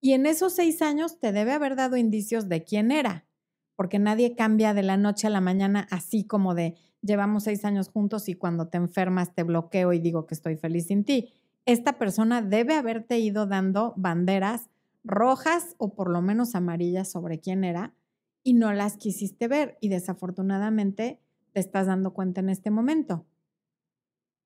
[0.00, 3.26] Y en esos seis años te debe haber dado indicios de quién era,
[3.74, 7.88] porque nadie cambia de la noche a la mañana así como de llevamos seis años
[7.88, 11.32] juntos y cuando te enfermas te bloqueo y digo que estoy feliz sin ti.
[11.66, 14.69] Esta persona debe haberte ido dando banderas
[15.04, 17.94] rojas o por lo menos amarillas sobre quién era
[18.42, 21.20] y no las quisiste ver y desafortunadamente
[21.52, 23.26] te estás dando cuenta en este momento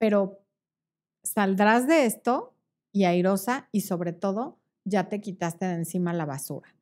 [0.05, 0.45] pero
[1.23, 2.55] saldrás de esto
[2.93, 6.75] y airosa y sobre todo ya te quitaste de encima la basura.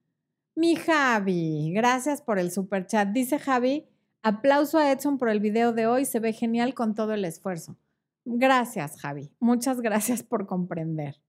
[0.56, 3.10] Mi Javi, gracias por el super chat.
[3.10, 3.86] Dice Javi,
[4.22, 7.76] aplauso a Edson por el video de hoy, se ve genial con todo el esfuerzo.
[8.24, 9.30] Gracias, Javi.
[9.38, 11.20] Muchas gracias por comprender.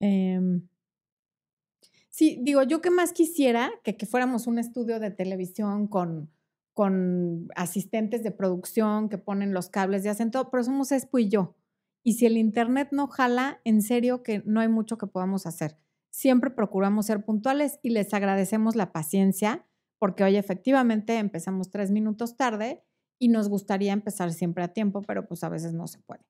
[0.00, 0.68] Em,
[2.10, 6.30] sí, digo, yo que más quisiera que, que fuéramos un estudio de televisión con
[6.78, 11.28] con asistentes de producción que ponen los cables y hacen todo, pero somos Espo y
[11.28, 11.56] yo.
[12.04, 15.76] Y si el Internet no jala, en serio que no hay mucho que podamos hacer.
[16.10, 19.66] Siempre procuramos ser puntuales y les agradecemos la paciencia
[19.98, 22.84] porque hoy efectivamente empezamos tres minutos tarde
[23.18, 26.22] y nos gustaría empezar siempre a tiempo, pero pues a veces no se puede.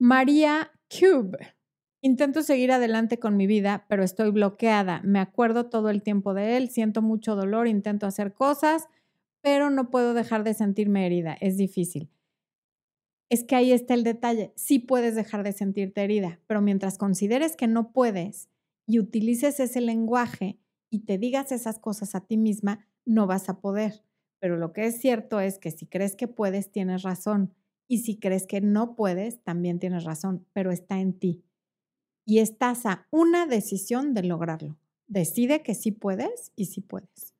[0.00, 1.55] María Cube.
[2.06, 5.00] Intento seguir adelante con mi vida, pero estoy bloqueada.
[5.02, 8.86] Me acuerdo todo el tiempo de él, siento mucho dolor, intento hacer cosas,
[9.40, 11.36] pero no puedo dejar de sentirme herida.
[11.40, 12.08] Es difícil.
[13.28, 14.52] Es que ahí está el detalle.
[14.54, 18.50] Sí puedes dejar de sentirte herida, pero mientras consideres que no puedes
[18.86, 23.58] y utilices ese lenguaje y te digas esas cosas a ti misma, no vas a
[23.58, 24.04] poder.
[24.38, 27.52] Pero lo que es cierto es que si crees que puedes, tienes razón.
[27.88, 31.42] Y si crees que no puedes, también tienes razón, pero está en ti.
[32.26, 34.76] Y estás a una decisión de lograrlo.
[35.06, 37.32] Decide que sí puedes y sí puedes.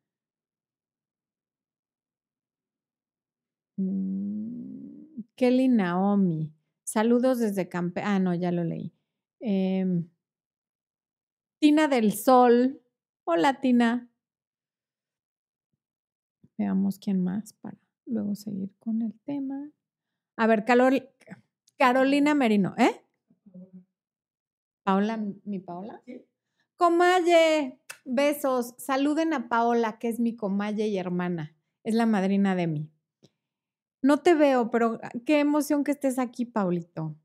[3.76, 6.52] Mm, Kelly Naomi.
[6.84, 8.00] Saludos desde Campe.
[8.02, 8.92] Ah, no, ya lo leí.
[9.40, 10.08] Em,
[11.58, 12.80] Tina del Sol.
[13.24, 14.08] Hola, Tina.
[16.56, 19.70] Veamos quién más para luego seguir con el tema.
[20.36, 20.64] A ver,
[21.76, 23.05] Carolina Merino, ¿eh?
[24.86, 26.00] Paola, ¿mi Paola?
[26.06, 26.24] Sí.
[26.76, 28.76] Comalle, besos.
[28.78, 31.56] Saluden a Paola, que es mi comalle y hermana.
[31.82, 32.88] Es la madrina de mí.
[34.00, 37.16] No te veo, pero ah, qué emoción que estés aquí, Paulito.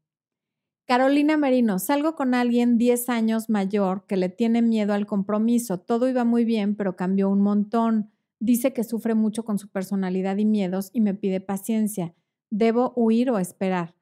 [0.88, 5.80] Carolina Merino, salgo con alguien 10 años mayor que le tiene miedo al compromiso.
[5.80, 8.10] Todo iba muy bien, pero cambió un montón.
[8.40, 12.16] Dice que sufre mucho con su personalidad y miedos y me pide paciencia.
[12.50, 13.94] ¿Debo huir o esperar?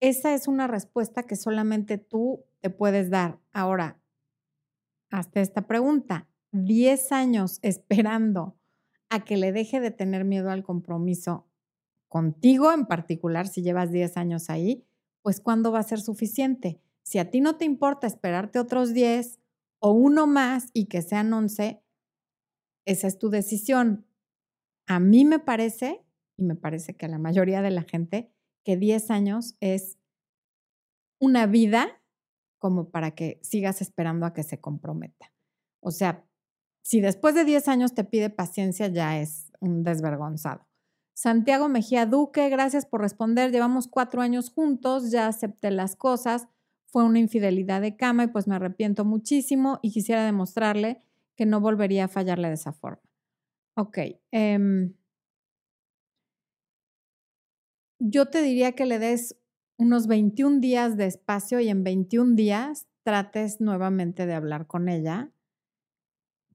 [0.00, 3.40] Esa es una respuesta que solamente tú te puedes dar.
[3.52, 4.00] Ahora,
[5.10, 8.56] hasta esta pregunta, 10 años esperando
[9.10, 11.46] a que le deje de tener miedo al compromiso
[12.08, 14.86] contigo en particular, si llevas 10 años ahí,
[15.22, 16.80] pues ¿cuándo va a ser suficiente?
[17.02, 19.40] Si a ti no te importa esperarte otros 10
[19.80, 21.82] o uno más y que sean 11,
[22.86, 24.06] esa es tu decisión.
[24.86, 26.02] A mí me parece,
[26.36, 28.32] y me parece que a la mayoría de la gente,
[28.64, 29.97] que 10 años es
[31.18, 32.00] una vida
[32.58, 35.32] como para que sigas esperando a que se comprometa.
[35.80, 36.24] O sea,
[36.82, 40.66] si después de 10 años te pide paciencia, ya es un desvergonzado.
[41.14, 43.50] Santiago Mejía Duque, gracias por responder.
[43.50, 46.46] Llevamos cuatro años juntos, ya acepté las cosas.
[46.90, 51.02] fue una infidelidad de cama y pues me arrepiento muchísimo y quisiera demostrarle
[51.36, 53.02] que no volvería a fallarle de esa forma.
[53.76, 53.98] Ok.
[54.30, 54.94] Em,
[57.98, 59.36] yo te diría que le des
[59.78, 65.32] unos 21 días de espacio y en 21 días trates nuevamente de hablar con ella.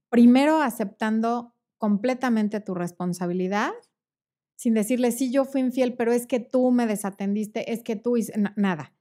[0.09, 3.71] Primero aceptando completamente tu responsabilidad,
[4.55, 8.17] sin decirle, sí, yo fui infiel, pero es que tú me desatendiste, es que tú
[8.17, 8.93] hice nada.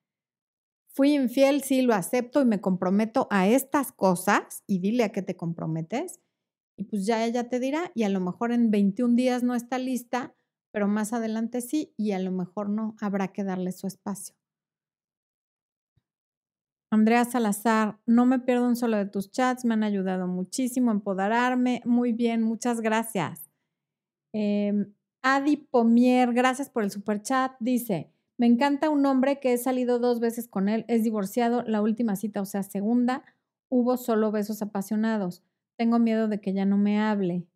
[0.95, 5.23] Fui infiel, sí, lo acepto y me comprometo a estas cosas y dile a qué
[5.23, 6.21] te comprometes.
[6.77, 9.79] Y pues ya ella te dirá y a lo mejor en 21 días no está
[9.79, 10.35] lista,
[10.73, 14.35] pero más adelante sí y a lo mejor no, habrá que darle su espacio.
[16.91, 20.95] Andrea Salazar, no me pierdo un solo de tus chats, me han ayudado muchísimo a
[20.95, 21.81] empoderarme.
[21.87, 23.49] Muy bien, muchas gracias.
[24.35, 24.93] Em,
[25.23, 27.53] Adi Pomier, gracias por el super chat.
[27.61, 31.81] Dice, me encanta un hombre que he salido dos veces con él, es divorciado, la
[31.81, 33.25] última cita, o sea, segunda,
[33.71, 35.43] hubo solo besos apasionados.
[35.79, 37.47] Tengo miedo de que ya no me hable.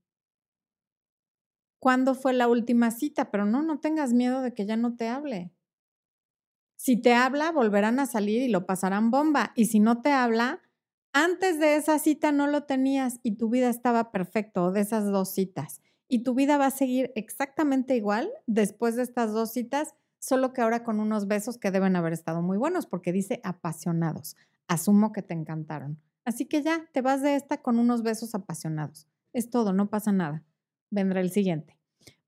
[1.79, 3.31] ¿Cuándo fue la última cita?
[3.31, 5.53] Pero no, no tengas miedo de que ya no te hable.
[6.77, 9.53] Si te habla, volverán a salir y lo pasarán bomba.
[9.57, 10.63] Y si no te habla,
[11.13, 15.33] antes de esa cita no lo tenías y tu vida estaba perfecto, de esas dos
[15.33, 15.81] citas.
[16.09, 20.61] Y tu vida va a seguir exactamente igual después de estas dos citas solo que
[20.61, 24.37] ahora con unos besos que deben haber estado muy buenos, porque dice apasionados.
[24.69, 26.01] Asumo que te encantaron.
[26.25, 29.07] Así que ya, te vas de esta con unos besos apasionados.
[29.33, 30.43] Es todo, no pasa nada.
[30.91, 31.79] Vendrá el siguiente.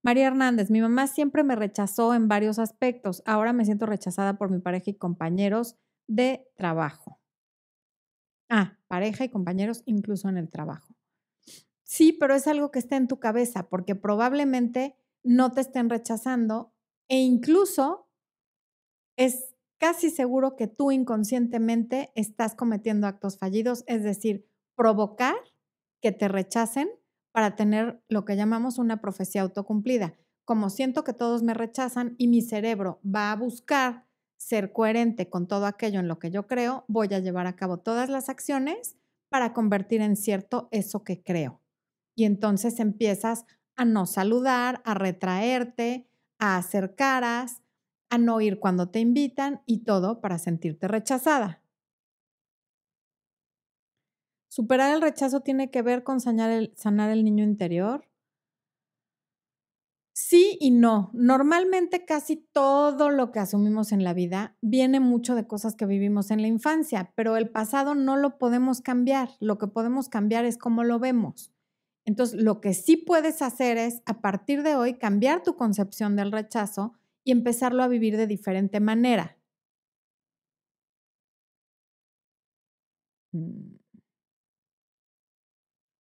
[0.03, 3.23] María Hernández, mi mamá siempre me rechazó en varios aspectos.
[3.27, 7.21] Ahora me siento rechazada por mi pareja y compañeros de trabajo.
[8.49, 10.95] Ah, pareja y compañeros incluso en el trabajo.
[11.85, 16.73] Sí, pero es algo que está en tu cabeza porque probablemente no te estén rechazando
[17.09, 18.09] e incluso
[19.17, 24.47] es casi seguro que tú inconscientemente estás cometiendo actos fallidos, es decir,
[24.77, 25.37] provocar
[26.01, 26.89] que te rechacen
[27.33, 30.15] para tener lo que llamamos una profecía autocumplida.
[30.45, 34.07] Como siento que todos me rechazan y mi cerebro va a buscar
[34.37, 37.79] ser coherente con todo aquello en lo que yo creo, voy a llevar a cabo
[37.79, 38.97] todas las acciones
[39.29, 41.61] para convertir en cierto eso que creo.
[42.15, 43.45] Y entonces empiezas
[43.77, 46.09] a no saludar, a retraerte,
[46.39, 47.63] a hacer caras,
[48.11, 51.63] a no ir cuando te invitan y todo para sentirte rechazada.
[54.49, 58.09] ¿Superar el rechazo tiene que ver con sanar el, niño interior?
[60.15, 61.11] Sí y no.
[61.13, 66.31] Normalmente casi todo lo que asumimos en la vida viene mucho de cosas que vivimos
[66.31, 69.31] en la infancia, pero el pasado no lo podemos cambiar.
[69.39, 71.53] Lo que podemos cambiar es cómo lo vemos.
[72.07, 76.33] Entonces, lo que sí puedes hacer es, a partir de hoy, cambiar tu concepción del
[76.33, 79.37] rechazo y empezarlo a vivir de diferente manera.
[83.33, 83.78] Mm.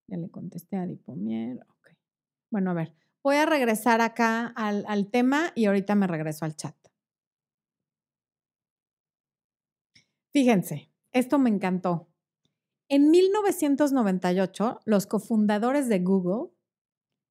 [0.08, 1.60] Ya le contesté a Dipomier.
[2.50, 6.56] Bueno, a ver, voy a regresar acá al, al tema y ahorita me regreso al
[6.56, 6.74] chat.
[10.32, 12.08] Fíjense, esto me encantó.
[12.88, 16.50] En 1998, los cofundadores de Google,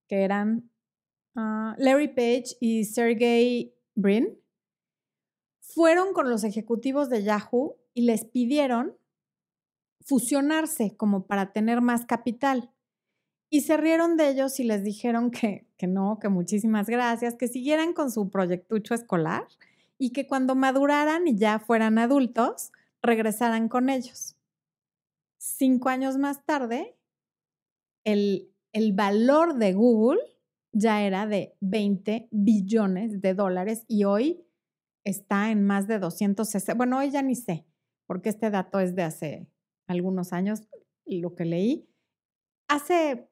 [0.07, 0.69] que eran
[1.35, 4.39] ah, Larry Page y Sergey Brin,
[5.59, 8.97] fueron con los ejecutivos de Yahoo y les pidieron
[10.07, 12.71] fusionarse como para tener más capital.
[13.49, 17.47] Y se rieron de ellos y les dijeron que, que no, que muchísimas gracias, que
[17.47, 19.45] siguieran con su proyectucho escolar
[19.97, 24.37] y que cuando maduraran y ya fueran adultos, regresaran con ellos
[25.47, 26.95] cinco años más tarde,
[28.03, 28.51] el,
[28.93, 30.19] valor de Google
[30.71, 34.45] ya era de 20 billones de dólares y hoy
[35.03, 36.75] está en más de 260.
[36.75, 37.65] Bueno, hoy ya ni sé,
[38.05, 39.47] porque este dato es de hace
[39.87, 40.63] algunos años,
[41.05, 41.89] lo que leí.
[42.67, 43.29] Hace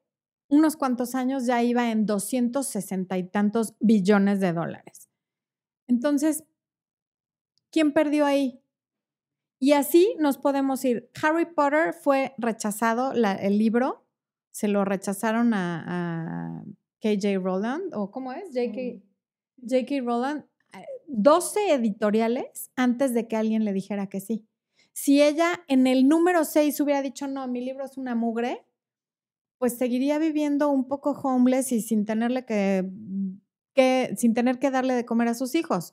[0.48, 5.10] unos cuantos años ya iba en 260 y tantos billones de dólares.
[5.88, 6.44] Entonces,
[7.70, 8.62] ¿quién perdió ahí?
[9.58, 11.10] Y así nos podemos ir.
[11.22, 14.06] Harry Potter fue rechazado, el libro,
[14.50, 16.64] se lo rechazaron a,
[17.00, 18.50] KJ Rowland, o ¿cómo es?
[18.52, 19.02] JK,
[19.58, 20.44] JK Rowland,
[21.08, 24.46] 12 eh, editoriales antes de que alguien le dijera que sí.
[24.96, 28.64] Si ella en el número 6 hubiera dicho, no, mi libro es una mugre,
[29.58, 32.90] pues seguiría viviendo un poco homeless y sin tenerle que,
[33.74, 35.92] que, sin tener que darle de comer a sus hijos.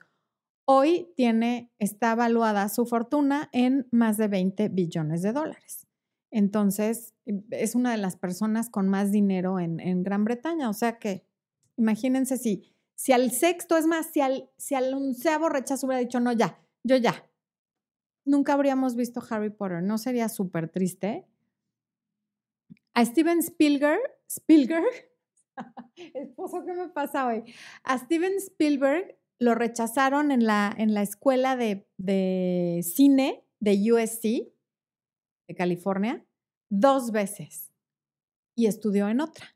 [0.64, 5.86] Hoy tiene, está evaluada su fortuna en más de 20 billones de dólares.
[6.32, 7.14] Entonces,
[7.52, 10.70] es una de las personas con más dinero en, Gran Bretaña.
[10.70, 11.26] O sea que,
[11.76, 16.22] imagínense si, si al sexto, es más, si al, si al onceavo rechazo hubiera dicho,
[16.22, 17.30] no, ya, yo ya,
[18.26, 19.82] nunca habríamos visto Harry Potter.
[19.84, 21.28] ¿No sería súper triste?
[22.94, 24.86] A Steven Spielberg, Spielberg,
[25.96, 27.44] esposo, ¿qué me pasa hoy?
[27.84, 34.54] A Steven Spielberg lo rechazaron en la, en la escuela de, de cine de USC,
[35.48, 36.26] de California,
[36.70, 37.72] dos veces
[38.56, 39.56] y estudió en otra.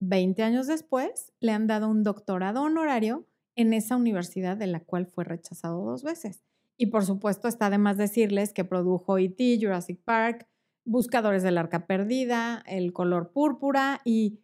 [0.00, 3.26] Veinte años después, le han dado un doctorado honorario
[3.56, 6.44] en esa universidad de la cual fue rechazado dos veces.
[6.76, 10.48] Y por supuesto está de más decirles que produjo E.T., Jurassic Park,
[10.84, 14.40] Buscadores del Arca Perdida, El color púrpura y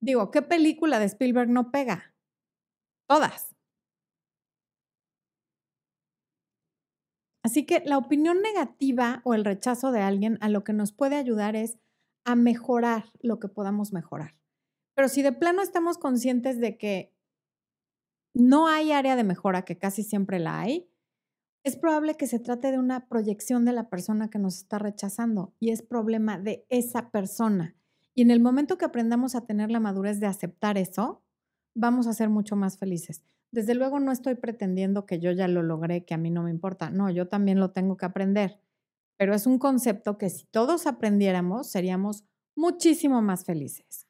[0.00, 2.14] digo, ¿qué película de Spielberg no pega?
[3.08, 3.54] Todas.
[7.44, 11.16] Así que la opinión negativa o el rechazo de alguien a lo que nos puede
[11.16, 11.78] ayudar es
[12.24, 14.34] a mejorar lo que podamos mejorar.
[14.96, 17.14] Pero si de plano estamos conscientes de que
[18.34, 20.90] no hay área de mejora, que casi siempre la hay,
[21.64, 25.54] es probable que se trate de una proyección de la persona que nos está rechazando
[25.58, 27.74] y es problema de esa persona.
[28.14, 31.24] Y en el momento que aprendamos a tener la madurez de aceptar eso,
[31.74, 33.24] vamos a ser mucho más felices.
[33.50, 36.50] Desde luego no estoy pretendiendo que yo ya lo logré, que a mí no me
[36.50, 36.90] importa.
[36.90, 38.60] No, yo también lo tengo que aprender.
[39.16, 44.06] Pero es un concepto que si todos aprendiéramos, seríamos muchísimo más felices.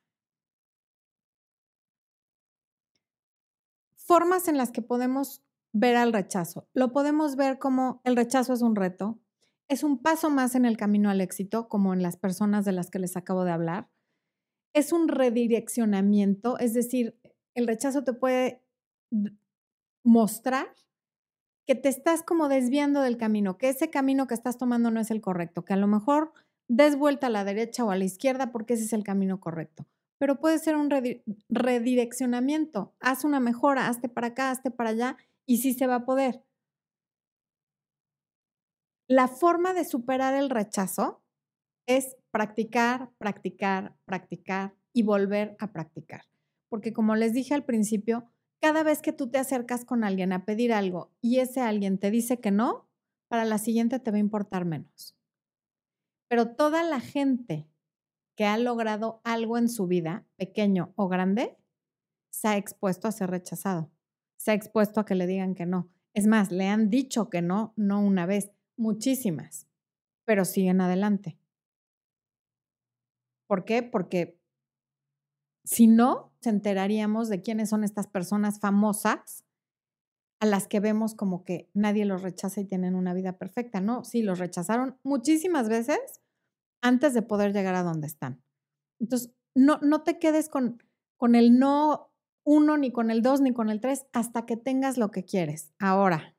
[3.94, 5.44] Formas en las que podemos
[5.74, 6.68] ver al rechazo.
[6.72, 9.20] Lo podemos ver como el rechazo es un reto,
[9.68, 12.90] es un paso más en el camino al éxito, como en las personas de las
[12.90, 13.90] que les acabo de hablar.
[14.72, 17.18] Es un redireccionamiento, es decir,
[17.54, 18.62] el rechazo te puede
[20.04, 20.68] mostrar
[21.66, 25.10] que te estás como desviando del camino, que ese camino que estás tomando no es
[25.10, 26.32] el correcto, que a lo mejor
[26.68, 29.86] des vuelta a la derecha o a la izquierda porque ese es el camino correcto
[30.16, 30.88] pero puede ser un
[31.50, 32.94] redireccionamiento.
[33.00, 35.16] Haz una mejora, hazte para acá, hazte para allá
[35.46, 36.44] y sí se va a poder.
[39.08, 41.22] La forma de superar el rechazo
[41.86, 46.22] es practicar, practicar, practicar y volver a practicar.
[46.70, 48.24] Porque como les dije al principio,
[48.60, 52.10] cada vez que tú te acercas con alguien a pedir algo y ese alguien te
[52.10, 52.88] dice que no,
[53.28, 55.14] para la siguiente te va a importar menos.
[56.28, 57.68] Pero toda la gente
[58.36, 61.58] que ha logrado algo en su vida, pequeño o grande,
[62.30, 63.90] se ha expuesto a ser rechazado,
[64.44, 65.88] se ha expuesto a que le digan que no.
[66.12, 69.66] Es más, le han dicho que no, no una vez, muchísimas,
[70.26, 71.38] pero siguen adelante.
[73.48, 73.82] ¿Por qué?
[73.82, 74.38] Porque
[75.64, 79.46] si no, se enteraríamos de quiénes son estas personas famosas
[80.40, 83.80] a las que vemos como que nadie los rechaza y tienen una vida perfecta.
[83.80, 86.20] No, sí, los rechazaron muchísimas veces
[86.82, 88.44] antes de poder llegar a donde están.
[89.00, 90.82] Entonces, no, no te quedes con,
[91.16, 92.13] con el no
[92.44, 95.72] uno, ni con el dos, ni con el tres, hasta que tengas lo que quieres.
[95.78, 96.36] Ahora,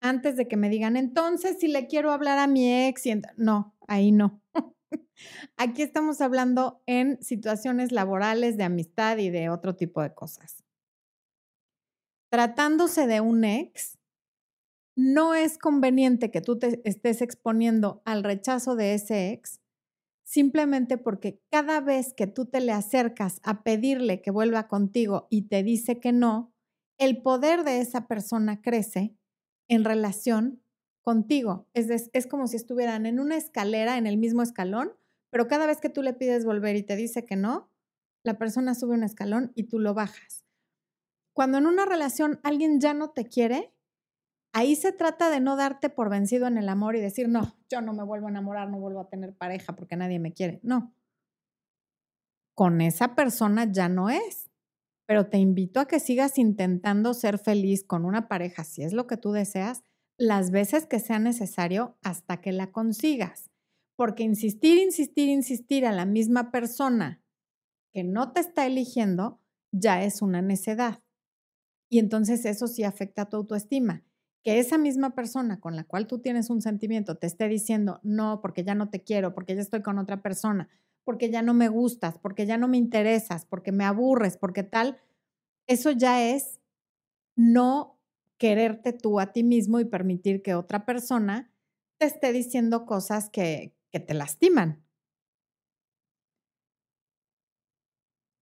[0.00, 3.04] antes de que me digan, entonces, si le quiero hablar a mi ex,
[3.36, 4.42] no, ahí no.
[5.56, 10.64] Aquí estamos hablando en situaciones laborales, de amistad y de otro tipo de cosas.
[12.30, 13.98] Tratándose de un ex,
[14.96, 19.60] no es conveniente que tú te estés exponiendo al rechazo de ese ex
[20.28, 25.48] simplemente porque cada vez que tú te le acercas a pedirle que vuelva contigo y
[25.48, 26.52] te dice que no,
[26.98, 29.16] el poder de esa persona crece
[29.68, 30.62] en relación
[31.00, 31.66] contigo.
[31.72, 34.92] Es, es como si estuvieran en una escalera, en el mismo escalón,
[35.30, 37.70] pero cada vez que tú le pides volver y te dice que no,
[38.22, 40.44] la persona sube un escalón y tú lo bajas.
[41.32, 43.72] Cuando en una relación alguien ya no te quiere,
[44.52, 47.80] Ahí se trata de no darte por vencido en el amor y decir, no, yo
[47.80, 50.60] no me vuelvo a enamorar, no vuelvo a tener pareja porque nadie me quiere.
[50.62, 50.94] No.
[52.54, 54.50] Con esa persona ya no es.
[55.06, 59.06] Pero te invito a que sigas intentando ser feliz con una pareja, si es lo
[59.06, 59.82] que tú deseas,
[60.18, 63.50] las veces que sea necesario hasta que la consigas.
[63.96, 67.22] Porque insistir, insistir, insistir a la misma persona
[67.92, 69.40] que no te está eligiendo
[69.72, 71.02] ya es una necedad.
[71.90, 74.04] Y entonces eso sí afecta a tu autoestima
[74.42, 78.40] que esa misma persona con la cual tú tienes un sentimiento te esté diciendo, no,
[78.40, 80.68] porque ya no te quiero, porque ya estoy con otra persona,
[81.04, 84.98] porque ya no me gustas, porque ya no me interesas, porque me aburres, porque tal,
[85.66, 86.60] eso ya es
[87.36, 87.98] no
[88.38, 91.52] quererte tú a ti mismo y permitir que otra persona
[91.98, 94.84] te esté diciendo cosas que, que te lastiman.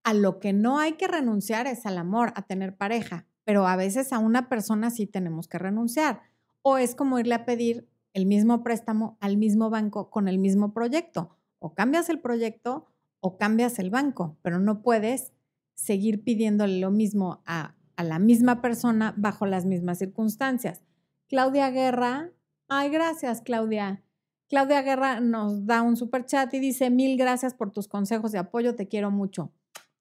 [0.05, 3.77] A lo que no hay que renunciar es al amor, a tener pareja pero a
[3.77, 6.21] veces a una persona sí tenemos que renunciar.
[6.61, 10.75] O es como irle a pedir el mismo préstamo al mismo banco con el mismo
[10.75, 11.39] proyecto.
[11.59, 12.85] O cambias el proyecto
[13.21, 15.33] o cambias el banco, pero no puedes
[15.75, 20.83] seguir pidiéndole lo mismo a, a la misma persona bajo las mismas circunstancias.
[21.29, 22.33] Claudia Guerra
[22.69, 24.03] Ay, gracias, Claudia.
[24.49, 28.39] Claudia Guerra nos da un super chat y dice, mil gracias por tus consejos de
[28.39, 29.53] apoyo, te quiero mucho.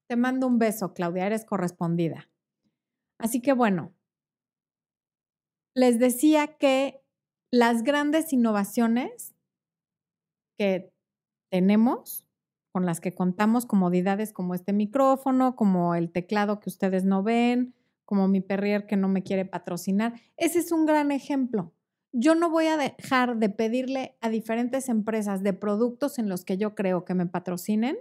[0.08, 2.28] Te mando un beso, Claudia, eres correspondida.
[3.18, 3.94] Así que bueno,
[5.74, 7.02] les decía que
[7.50, 9.34] las grandes innovaciones
[10.58, 10.92] que
[11.50, 12.26] tenemos,
[12.72, 17.74] con las que contamos, comodidades como este micrófono, como el teclado que ustedes no ven,
[18.04, 21.72] como mi perrier que no me quiere patrocinar, ese es un gran ejemplo.
[22.12, 26.56] Yo no voy a dejar de pedirle a diferentes empresas de productos en los que
[26.56, 27.98] yo creo que me patrocinen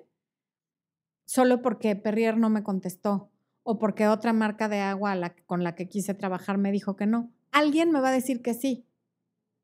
[1.25, 3.31] solo porque Perrier no me contestó
[3.67, 7.33] o porque otra marca de agua con la que quise trabajar me dijo que no.
[7.51, 8.85] Alguien me va a decir que sí,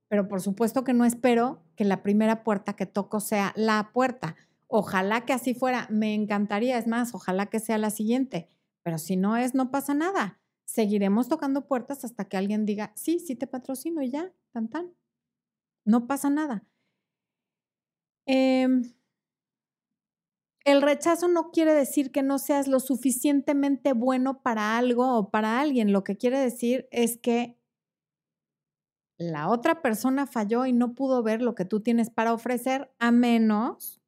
[0.09, 4.35] pero por supuesto que no espero que la primera puerta que toco sea la puerta.
[4.65, 8.49] Ojalá que así fuera, me encantaría, es más, ojalá que sea la siguiente,
[8.81, 10.41] pero si no es, no pasa nada.
[10.65, 14.95] Seguiremos tocando puertas hasta que alguien diga, sí, sí te patrocino y ya, tan tan.
[15.85, 16.63] No pasa nada.
[18.25, 18.67] Eh,
[20.63, 25.59] el rechazo no quiere decir que no seas lo suficientemente bueno para algo o para
[25.59, 25.91] alguien.
[25.91, 27.57] Lo que quiere decir es que
[29.17, 33.11] la otra persona falló y no pudo ver lo que tú tienes para ofrecer a
[33.11, 34.01] menos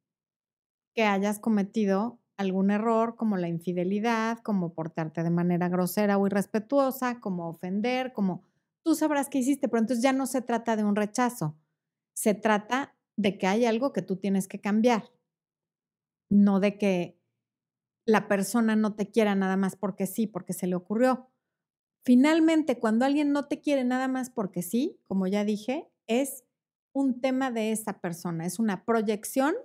[0.95, 7.19] que hayas cometido algún error como la infidelidad, como portarte de manera grosera o irrespetuosa,
[7.19, 8.43] como ofender, como
[8.83, 11.55] tú sabrás qué hiciste, pero entonces ya no se trata de un rechazo,
[12.15, 15.11] se trata de que hay algo que tú tienes que cambiar
[16.29, 17.19] no de que
[18.05, 21.29] la persona no te quiera nada más porque sí, porque se le ocurrió.
[22.03, 26.43] Finalmente, cuando alguien no te quiere nada más porque sí, como ya dije, es
[26.93, 29.55] un tema de esa persona, es una proyección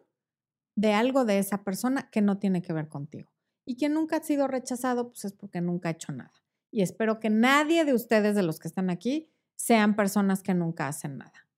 [0.77, 3.33] de algo de esa persona que no tiene que ver contigo.
[3.67, 6.33] Y quien nunca ha sido rechazado, pues es porque nunca ha hecho nada.
[6.71, 10.87] Y espero que nadie de ustedes, de los que están aquí, sean personas que nunca
[10.87, 11.49] hacen nada.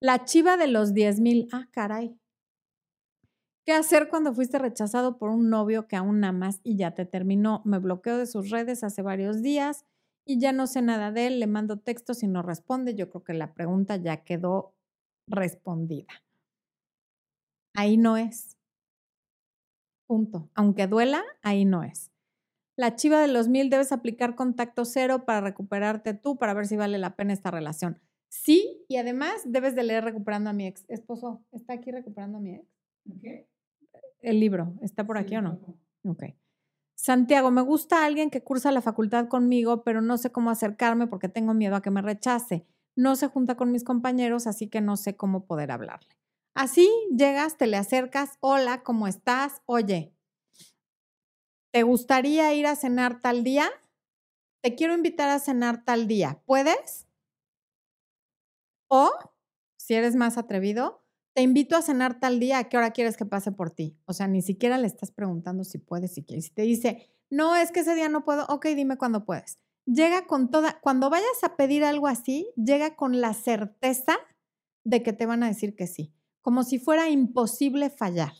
[0.00, 2.18] La chiva de los 10 mil, ah, caray,
[3.70, 7.62] ¿Qué hacer cuando fuiste rechazado por un novio que aún amas y ya te terminó?
[7.64, 9.86] Me bloqueo de sus redes hace varios días
[10.26, 12.96] y ya no sé nada de él, le mando textos y no responde.
[12.96, 14.74] Yo creo que la pregunta ya quedó
[15.28, 16.08] respondida.
[17.76, 18.58] Ahí no es.
[20.08, 20.50] Punto.
[20.56, 22.10] Aunque duela, ahí no es.
[22.76, 26.74] La chiva de los mil debes aplicar contacto cero para recuperarte tú, para ver si
[26.74, 28.00] vale la pena esta relación.
[28.30, 30.84] Sí, y además debes de leer Recuperando a mi ex.
[30.88, 32.66] Esposo, ¿está aquí recuperando a mi ex?
[34.22, 34.74] El libro.
[34.82, 35.60] ¿Está por aquí o no?
[36.04, 36.24] Ok.
[36.94, 41.28] Santiago, me gusta alguien que cursa la facultad conmigo, pero no sé cómo acercarme porque
[41.28, 42.66] tengo miedo a que me rechace.
[42.94, 46.10] No se junta con mis compañeros, así que no sé cómo poder hablarle.
[46.54, 49.62] Así llegas, te le acercas, hola, ¿cómo estás?
[49.64, 50.12] Oye,
[51.72, 53.70] ¿te gustaría ir a cenar tal día?
[54.62, 56.42] Te quiero invitar a cenar tal día.
[56.44, 57.06] ¿Puedes?
[58.88, 59.10] O,
[59.78, 60.99] si eres más atrevido,
[61.40, 63.96] te invito a cenar tal día, ¿a qué hora quieres que pase por ti?
[64.04, 66.44] O sea, ni siquiera le estás preguntando si puedes, si quieres.
[66.44, 69.58] Si te dice, no, es que ese día no puedo, ok, dime cuándo puedes.
[69.86, 74.18] Llega con toda, cuando vayas a pedir algo así, llega con la certeza
[74.84, 76.12] de que te van a decir que sí,
[76.42, 78.34] como si fuera imposible fallar.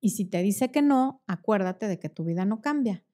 [0.00, 3.04] Y si te dice que no, acuérdate de que tu vida no cambia.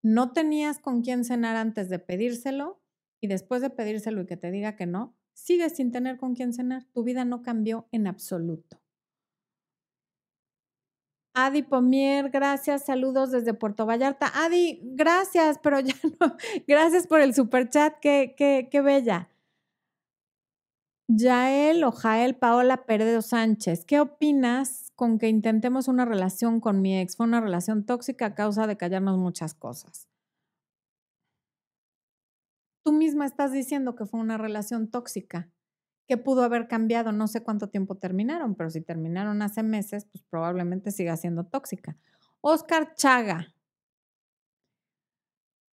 [0.00, 2.80] No tenías con quién cenar antes de pedírselo
[3.20, 6.52] y después de pedírselo y que te diga que no, sigues sin tener con quién
[6.52, 6.84] cenar.
[6.92, 8.80] Tu vida no cambió en absoluto.
[11.34, 14.30] Adi Pomier, gracias, saludos desde Puerto Vallarta.
[14.34, 16.36] Adi, gracias, pero ya no.
[16.66, 19.28] Gracias por el super chat, qué, qué, qué bella.
[21.08, 26.98] Yael o Jael Paola Pérez Sánchez, ¿qué opinas con que intentemos una relación con mi
[27.00, 27.16] ex?
[27.16, 30.09] Fue una relación tóxica a causa de callarnos muchas cosas
[32.90, 35.48] tú misma estás diciendo que fue una relación tóxica,
[36.08, 40.24] que pudo haber cambiado, no sé cuánto tiempo terminaron, pero si terminaron hace meses, pues
[40.24, 41.96] probablemente siga siendo tóxica.
[42.40, 43.54] Oscar Chaga.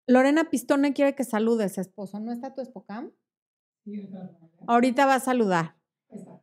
[0.05, 2.19] Lorena Pistone quiere que saludes, esposo.
[2.19, 3.11] ¿No está tu espocam?
[4.67, 5.75] Ahorita va a saludar.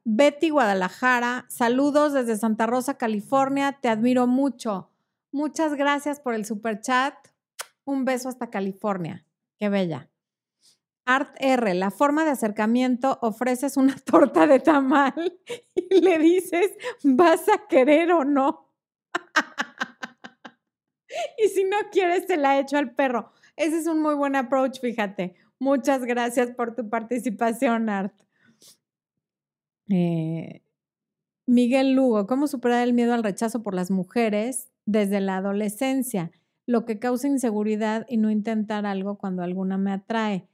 [0.02, 3.78] Betty Guadalajara, saludos desde Santa Rosa, California.
[3.80, 4.90] Te admiro mucho.
[5.30, 7.14] Muchas gracias por el super chat.
[7.84, 9.24] Un beso hasta California.
[9.56, 10.10] Qué bella.
[11.06, 15.38] Art R, la forma de acercamiento, ofreces una torta de tamal
[15.74, 16.70] y le dices,
[17.02, 18.72] ¿vas a querer o no?
[21.38, 23.32] y si no quieres, se la echo al perro.
[23.56, 25.34] Ese es un muy buen approach, fíjate.
[25.58, 28.14] Muchas gracias por tu participación, Art.
[29.88, 30.62] Eh,
[31.46, 36.30] Miguel Lugo, ¿cómo superar el miedo al rechazo por las mujeres desde la adolescencia?
[36.66, 40.48] Lo que causa inseguridad y no intentar algo cuando alguna me atrae.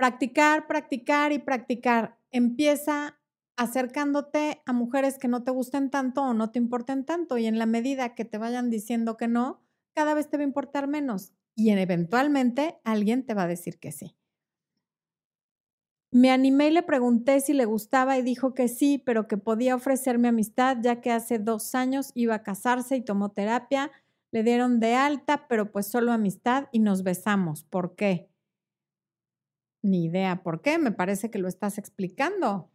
[0.00, 2.16] Practicar, practicar y practicar.
[2.32, 3.20] empieza
[3.56, 7.58] acercándote a mujeres que no te gusten tanto o no te importen tanto y en
[7.58, 9.60] la medida que te vayan diciendo que no,
[9.94, 13.92] cada vez te va a importar menos y eventualmente alguien te va a decir que
[13.92, 14.16] sí.
[16.12, 19.74] Me animé y le pregunté si le gustaba y dijo que sí, pero que podía
[19.76, 23.90] ofrecerme amistad ya que hace dos años iba a casarse y tomó terapia.
[24.32, 27.64] Le dieron de alta, pero pues solo amistad y nos besamos.
[27.64, 28.29] ¿Por qué?
[29.82, 32.70] Ni idea por qué, me parece que lo estás explicando.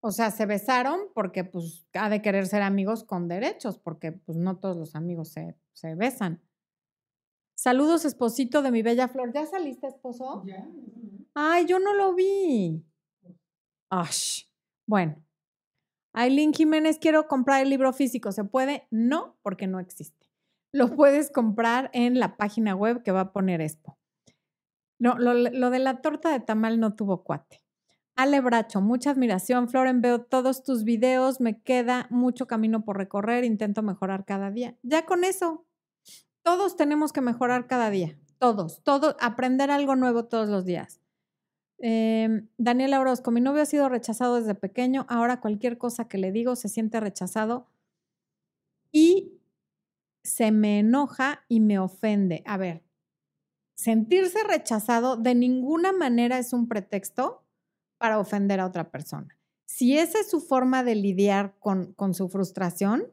[0.00, 4.36] O sea, se besaron porque pues ha de querer ser amigos con derechos, porque pues
[4.36, 6.42] no todos los amigos se, se besan.
[7.54, 9.32] Saludos, esposito de mi bella flor.
[9.32, 10.42] ¿Ya saliste, esposo?
[10.44, 10.68] Ya.
[11.34, 12.84] Ay, yo no lo vi.
[13.90, 14.42] Ash.
[14.86, 15.24] Bueno.
[16.12, 18.30] Aileen Jiménez, quiero comprar el libro físico.
[18.30, 18.86] ¿Se puede?
[18.90, 20.28] No, porque no existe.
[20.72, 23.96] Lo puedes comprar en la página web que va a poner Expo.
[24.98, 27.62] No, lo, de la torta de tamal no tuvo cuate.
[28.16, 29.68] Ale Bracho, mucha admiración.
[29.68, 34.76] Floren, veo todos tus videos, me queda mucho camino por recorrer, intento mejorar cada día.
[34.82, 35.66] Ya con eso,
[36.42, 41.00] todos tenemos que mejorar cada día, todos, todos, aprender algo nuevo todos los días.
[41.78, 46.30] Eh, Daniela Orozco, mi novio ha sido rechazado desde pequeño, ahora cualquier cosa que le
[46.30, 47.66] digo se siente rechazado
[48.92, 49.40] y
[50.22, 52.42] se me enoja y me ofende.
[52.46, 52.83] A ver,
[53.74, 57.44] sentirse rechazado de ninguna manera es un pretexto
[57.98, 59.38] para ofender a otra persona.
[59.66, 63.12] Si esa es su forma de lidiar con, su frustración,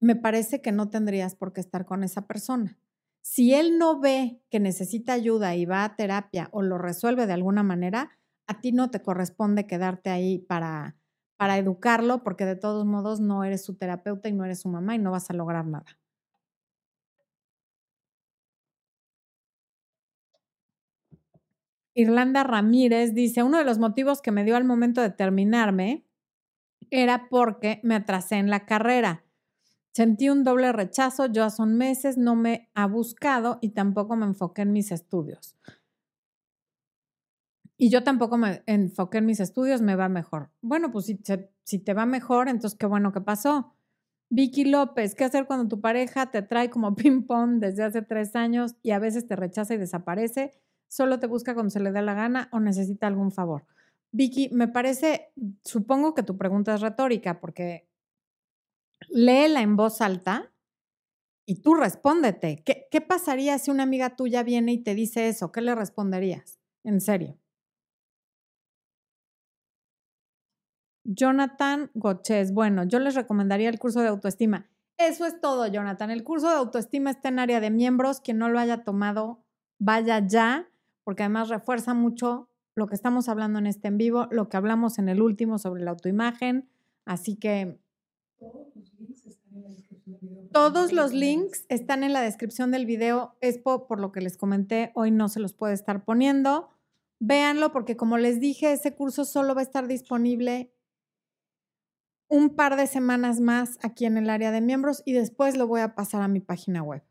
[0.00, 2.78] me parece que no tendrías por qué estar con esa persona.
[3.22, 7.32] Si él no ve que necesita ayuda y va a terapia o lo resuelve de
[7.32, 8.10] alguna manera,
[8.48, 10.96] a ti no te corresponde quedarte ahí para
[11.56, 14.98] educarlo, porque de todos modos no eres su terapeuta y no eres su mamá y
[14.98, 16.01] no vas a lograr nada.
[21.94, 26.06] Irlanda Ramírez dice, uno de los motivos que me dio al momento de terminarme
[26.90, 29.24] era porque me atrasé en la carrera.
[29.92, 34.62] Sentí un doble rechazo, yo hace meses no me ha buscado y tampoco me enfoqué
[34.62, 35.56] en mis estudios.
[37.76, 40.50] Y yo tampoco me enfoqué en mis estudios, me va mejor.
[40.62, 41.20] Bueno, pues si,
[41.64, 43.74] si te va mejor, entonces qué bueno que pasó.
[44.30, 48.76] Vicky López, ¿qué hacer cuando tu pareja te trae como ping-pong desde hace tres años
[48.82, 50.52] y a veces te rechaza y desaparece?
[50.92, 53.64] ¿Solo te busca cuando se le da la gana o necesita algún favor?
[54.10, 55.32] Vicky, me parece,
[55.64, 57.88] supongo que tu pregunta es retórica porque
[59.08, 60.52] léela en voz alta
[61.46, 62.62] y tú respóndete.
[62.66, 65.50] ¿Qué, ¿Qué, pasaría si una amiga tuya viene y te dice eso?
[65.50, 66.58] ¿Qué le responderías?
[66.84, 67.38] En serio.
[71.04, 74.68] Jonathan Goches, bueno, yo les recomendaría el curso de autoestima.
[74.98, 76.10] Eso es todo, Jonathan.
[76.10, 78.20] El curso de autoestima está en área de miembros.
[78.20, 79.42] Quien no lo haya tomado,
[79.78, 80.68] vaya ya,
[81.04, 84.98] porque además refuerza mucho lo que estamos hablando en este en vivo, lo que hablamos
[84.98, 86.68] en el último sobre la autoimagen.
[87.04, 87.78] Así que
[90.52, 93.36] todos los links están en la descripción del video.
[93.40, 96.70] Expo, por lo que les comenté, hoy no se los puede estar poniendo.
[97.20, 100.72] Véanlo porque como les dije, ese curso solo va a estar disponible
[102.28, 105.82] un par de semanas más aquí en el área de miembros y después lo voy
[105.82, 107.02] a pasar a mi página web.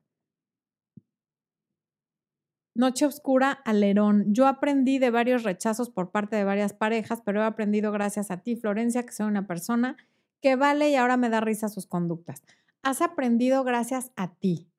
[2.74, 4.34] Noche Oscura Alerón.
[4.34, 8.38] Yo aprendí de varios rechazos por parte de varias parejas, pero he aprendido gracias a
[8.38, 9.98] ti, Florencia, que soy una persona
[10.42, 12.44] que vale y ahora me da risa sus conductas.
[12.82, 14.70] Has aprendido gracias a ti.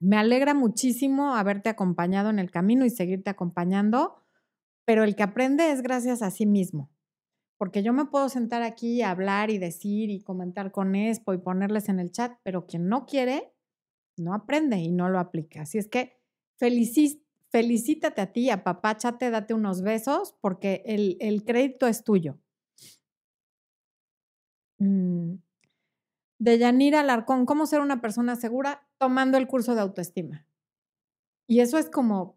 [0.00, 4.22] Me alegra muchísimo haberte acompañado en el camino y seguirte acompañando,
[4.84, 6.90] pero el que aprende es gracias a sí mismo.
[7.56, 11.88] Porque yo me puedo sentar aquí hablar y decir y comentar con Expo y ponerles
[11.88, 13.54] en el chat, pero quien no quiere,
[14.18, 15.62] no aprende y no lo aplica.
[15.62, 16.15] Así es que
[16.58, 22.38] felicítate a ti, apapáchate, date unos besos, porque el, crédito es tuyo.
[24.78, 25.36] Mm.
[26.38, 28.86] De Yanira Alarcón, ¿cómo ser una persona segura?
[28.98, 30.46] Tomando el curso de autoestima.
[31.46, 32.36] Y eso es como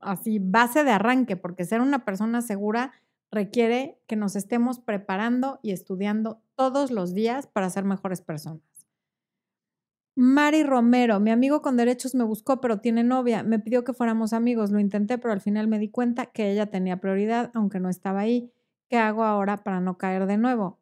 [0.00, 2.92] así, base de arranque, porque ser una persona segura
[3.32, 8.73] requiere que nos estemos preparando y estudiando todos los días para ser mejores personas.
[10.16, 13.42] Mari Romero, mi amigo con derechos me buscó, pero tiene novia.
[13.42, 14.70] Me pidió que fuéramos amigos.
[14.70, 18.20] Lo intenté, pero al final me di cuenta que ella tenía prioridad, aunque no estaba
[18.20, 18.52] ahí.
[18.88, 20.78] ¿Qué hago ahora para no caer de nuevo?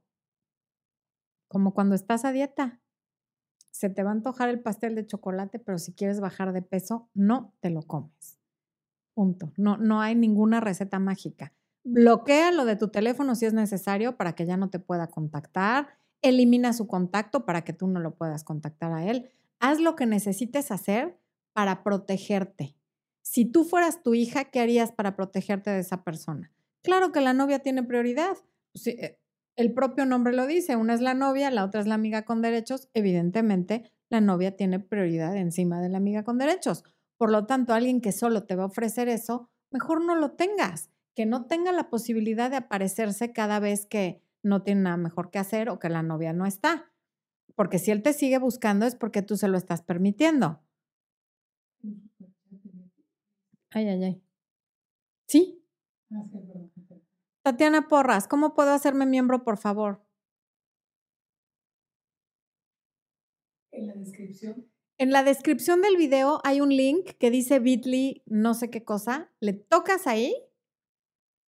[1.49, 2.81] Como cuando estás a dieta.
[3.71, 7.09] Se te va a antojar el pastel de chocolate, pero si quieres bajar de peso,
[7.15, 8.39] no te lo comes.
[9.15, 9.53] Punto.
[9.57, 11.55] No, no hay ninguna receta mágica.
[11.85, 16.02] Bloquea lo de tu teléfono si es necesario para que ya no te pueda contactar.
[16.23, 19.31] Elimina su contacto para que tú no lo puedas contactar a él.
[19.59, 21.19] Haz lo que necesites hacer
[21.53, 22.75] para protegerte.
[23.23, 26.53] Si tú fueras tu hija, ¿qué harías para protegerte de esa persona?
[26.83, 28.37] Claro que la novia tiene prioridad.
[28.87, 29.19] Eh,
[29.57, 32.43] el propio nombre lo dice, una es la novia, la otra es la amiga con
[32.43, 32.89] derechos.
[32.95, 36.85] Evidentemente, la novia tiene prioridad encima de la amiga con derechos.
[37.17, 40.91] Por lo tanto, alguien que solo te va a ofrecer eso, mejor no lo tengas,
[41.15, 45.39] que no tenga la posibilidad de aparecerse cada vez que no tiene nada mejor que
[45.39, 46.93] hacer o que la novia no está.
[47.55, 50.61] Porque si él te sigue buscando es porque tú se lo estás permitiendo.
[53.71, 54.23] Ay, ay, ay.
[55.27, 55.65] ¿Sí?
[56.11, 56.25] Ah,
[57.43, 60.05] Tatiana Porras, ¿cómo puedo hacerme miembro, por favor?
[63.73, 64.69] En la descripción.
[64.99, 69.33] En la descripción del video hay un link que dice Bitly no sé qué cosa.
[69.41, 70.35] Le tocas ahí,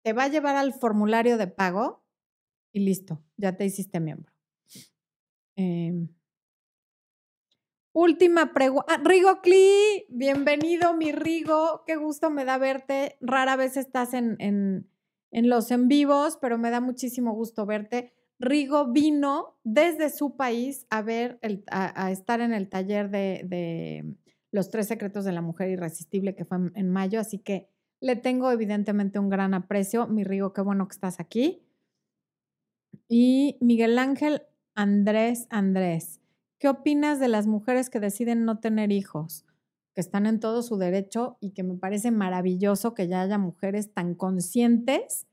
[0.02, 2.03] te va a llevar al formulario de pago
[2.74, 4.32] y listo, ya te hiciste miembro.
[5.56, 6.08] Em,
[7.92, 8.92] última pregunta.
[8.92, 11.84] Ah, Rigo Cli, bienvenido, mi Rigo.
[11.86, 13.16] Qué gusto me da verte.
[13.20, 14.90] Rara vez estás en, en,
[15.30, 18.12] en los en vivos, pero me da muchísimo gusto verte.
[18.40, 24.16] Rigo vino desde su país a ver, el, a, estar en el taller de, de,
[24.50, 27.68] Los tres secretos de la mujer irresistible que fue en, en mayo, así que
[28.00, 30.08] le tengo evidentemente un gran aprecio.
[30.08, 31.63] Mi Rigo, qué bueno que estás aquí.
[33.08, 34.42] Y Miguel Ángel
[34.74, 36.20] Andrés Andrés,
[36.58, 39.44] ¿qué opinas de las mujeres que deciden no tener hijos?
[39.94, 43.92] Que están en todo su derecho y que me parece maravilloso que ya haya mujeres
[43.92, 45.26] tan conscientes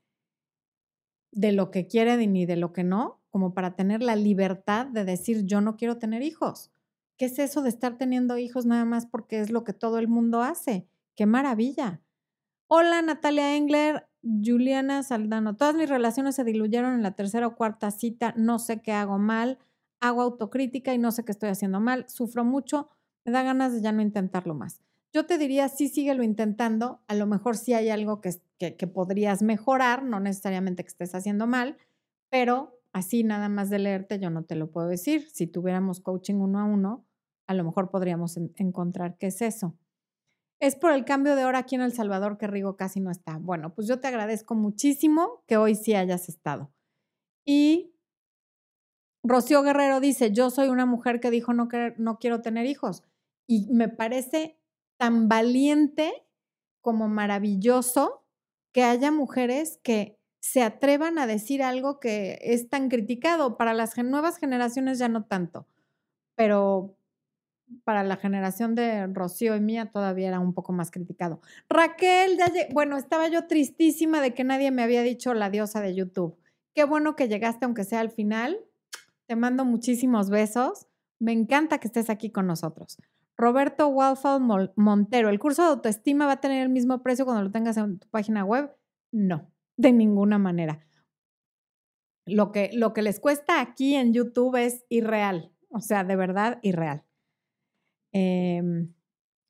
[1.32, 5.04] de lo que quieren y de lo que no, como para tener la libertad de
[5.04, 6.70] decir yo no quiero tener hijos.
[7.16, 10.08] ¿Qué es eso de estar teniendo hijos nada más porque es lo que todo el
[10.08, 10.86] mundo hace?
[11.16, 12.00] ¡Qué maravilla!
[12.68, 15.56] Hola Natalia Engler, Juliana Saldano.
[15.56, 18.34] Todas mis relaciones se diluyeron en la tercera o cuarta cita.
[18.36, 19.58] No sé qué hago mal.
[20.00, 22.06] Hago autocrítica y no sé qué estoy haciendo mal.
[22.08, 22.88] Sufro mucho.
[23.24, 24.80] Me da ganas de ya no intentarlo más.
[25.12, 27.00] Yo te diría, sí, síguelo intentando.
[27.06, 31.46] A lo mejor sí hay algo que, que, podrías mejorar, no necesariamente que estés haciendo
[31.46, 31.76] mal,
[32.30, 35.28] pero así nada más de leerte yo no te lo puedo decir.
[35.30, 37.04] Si tuviéramos coaching uno a uno,
[37.46, 39.76] a lo mejor podríamos encontrar qué es eso.
[40.62, 43.36] Es por el cambio de hora aquí en El Salvador que Rigo casi no está.
[43.36, 46.72] Bueno, pues yo te agradezco muchísimo que hoy sí hayas estado.
[47.44, 47.96] Y
[49.24, 53.02] Rocío Guerrero dice, yo soy una mujer que dijo no, no quiero tener hijos.
[53.48, 54.56] Y me parece
[54.98, 56.28] tan valiente
[56.80, 58.24] como maravilloso
[58.72, 63.56] que haya mujeres que se atrevan a decir algo que es tan criticado.
[63.56, 65.66] Para las nuevas generaciones ya no tanto,
[66.36, 66.96] pero
[67.84, 71.40] para la generación de Rocío y mía todavía era un poco más criticado.
[71.68, 75.94] Raquel, ya bueno, estaba yo tristísima de que nadie me había dicho la diosa de
[75.94, 76.36] YouTube.
[76.74, 78.58] Qué bueno que llegaste, aunque sea al final.
[79.26, 80.86] Te mando muchísimos besos.
[81.18, 82.98] Me encanta que estés aquí con nosotros.
[83.36, 87.50] Roberto Walfall Montero, ¿el curso de autoestima va a tener el mismo precio cuando lo
[87.50, 88.70] tengas en tu página web?
[89.10, 90.86] No, de ninguna manera.
[92.24, 96.60] Lo que, lo que les cuesta aquí en YouTube es irreal, o sea, de verdad
[96.62, 97.04] irreal.
[98.12, 98.92] Em,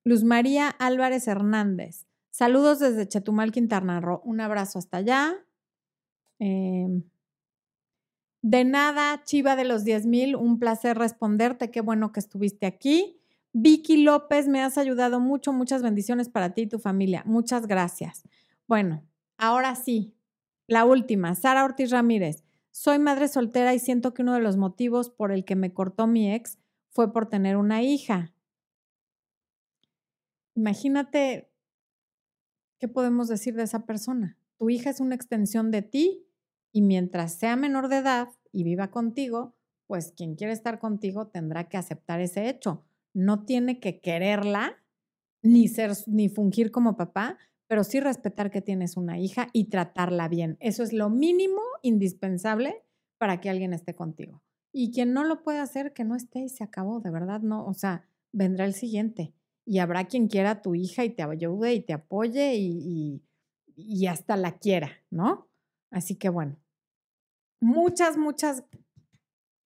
[0.05, 2.07] Luz María Álvarez Hernández.
[2.31, 4.23] Saludos desde Chetumal, Quintana Roo.
[4.25, 5.35] Un abrazo hasta allá.
[6.39, 7.05] Em,
[8.43, 11.71] de nada, Chiva de los 10.000, un placer responderte.
[11.71, 13.21] Qué bueno que estuviste aquí.
[13.53, 15.53] Vicky López, me has ayudado mucho.
[15.53, 17.23] Muchas bendiciones para ti y tu familia.
[17.27, 18.23] Muchas gracias.
[18.67, 19.05] Bueno,
[19.37, 20.15] ahora sí,
[20.67, 21.35] la última.
[21.35, 22.43] Sara Ortiz Ramírez.
[22.71, 26.07] Soy madre soltera y siento que uno de los motivos por el que me cortó
[26.07, 26.59] mi ex
[26.89, 28.33] fue por tener una hija.
[30.55, 31.51] Imagínate,
[32.79, 34.39] ¿qué podemos decir de esa persona?
[34.59, 36.27] Tu hija es una extensión de ti
[36.73, 39.55] y mientras sea menor de edad y viva contigo,
[39.87, 42.85] pues quien quiere estar contigo tendrá que aceptar ese hecho.
[43.15, 44.83] No tiene que quererla
[45.43, 50.29] ni ser ni fungir como papá, pero sí respetar que tienes una hija y tratarla
[50.29, 50.57] bien.
[50.61, 52.85] Eso es lo mínimo indispensable
[53.19, 54.43] para que alguien esté contigo.
[54.73, 57.67] Y quien no lo puede hacer, que no esté y se acabó, de verdad, no,
[57.67, 59.35] o sea, vendrá el siguiente
[59.65, 63.23] y habrá quien quiera tu hija y te ayude y te apoye y,
[63.75, 65.49] y, hasta la quiera, ¿no?
[65.91, 66.57] Así que bueno,
[67.61, 68.65] muchas, muchas,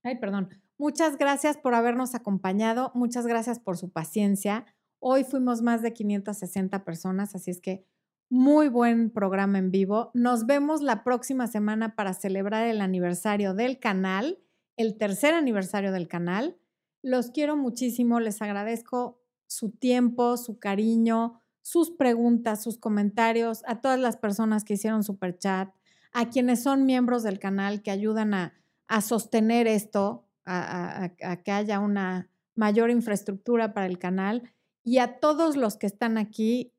[0.03, 4.67] ay, perdón, muchas gracias por habernos acompañado, muchas gracias por su paciencia.
[4.99, 7.87] Hoy fuimos más de 560 personas, así es que
[8.29, 10.11] muy buen programa en vivo.
[10.15, 14.39] Nos vemos la próxima semana para celebrar el aniversario del canal,
[14.77, 16.59] el tercer aniversario del canal.
[17.03, 23.99] Los quiero muchísimo, les agradezco su tiempo, su cariño, sus preguntas, sus comentarios, a todas
[23.99, 25.71] las personas que hicieron super chat,
[26.13, 28.53] a quienes son miembros del canal que ayudan a,
[29.01, 31.11] sostener esto, a,
[31.45, 34.51] que haya una mayor infraestructura para el canal
[34.85, 36.73] y a todos los que están aquí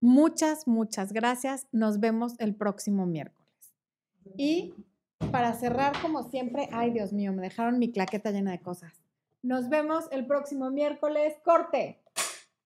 [0.00, 1.66] Muchas, muchas gracias.
[1.72, 3.74] Nos vemos el próximo miércoles.
[4.36, 4.74] Y
[5.32, 9.02] para cerrar, como siempre, ay Dios mío, me dejaron mi claqueta llena de cosas.
[9.42, 11.34] Nos vemos el próximo miércoles.
[11.44, 11.98] Corte.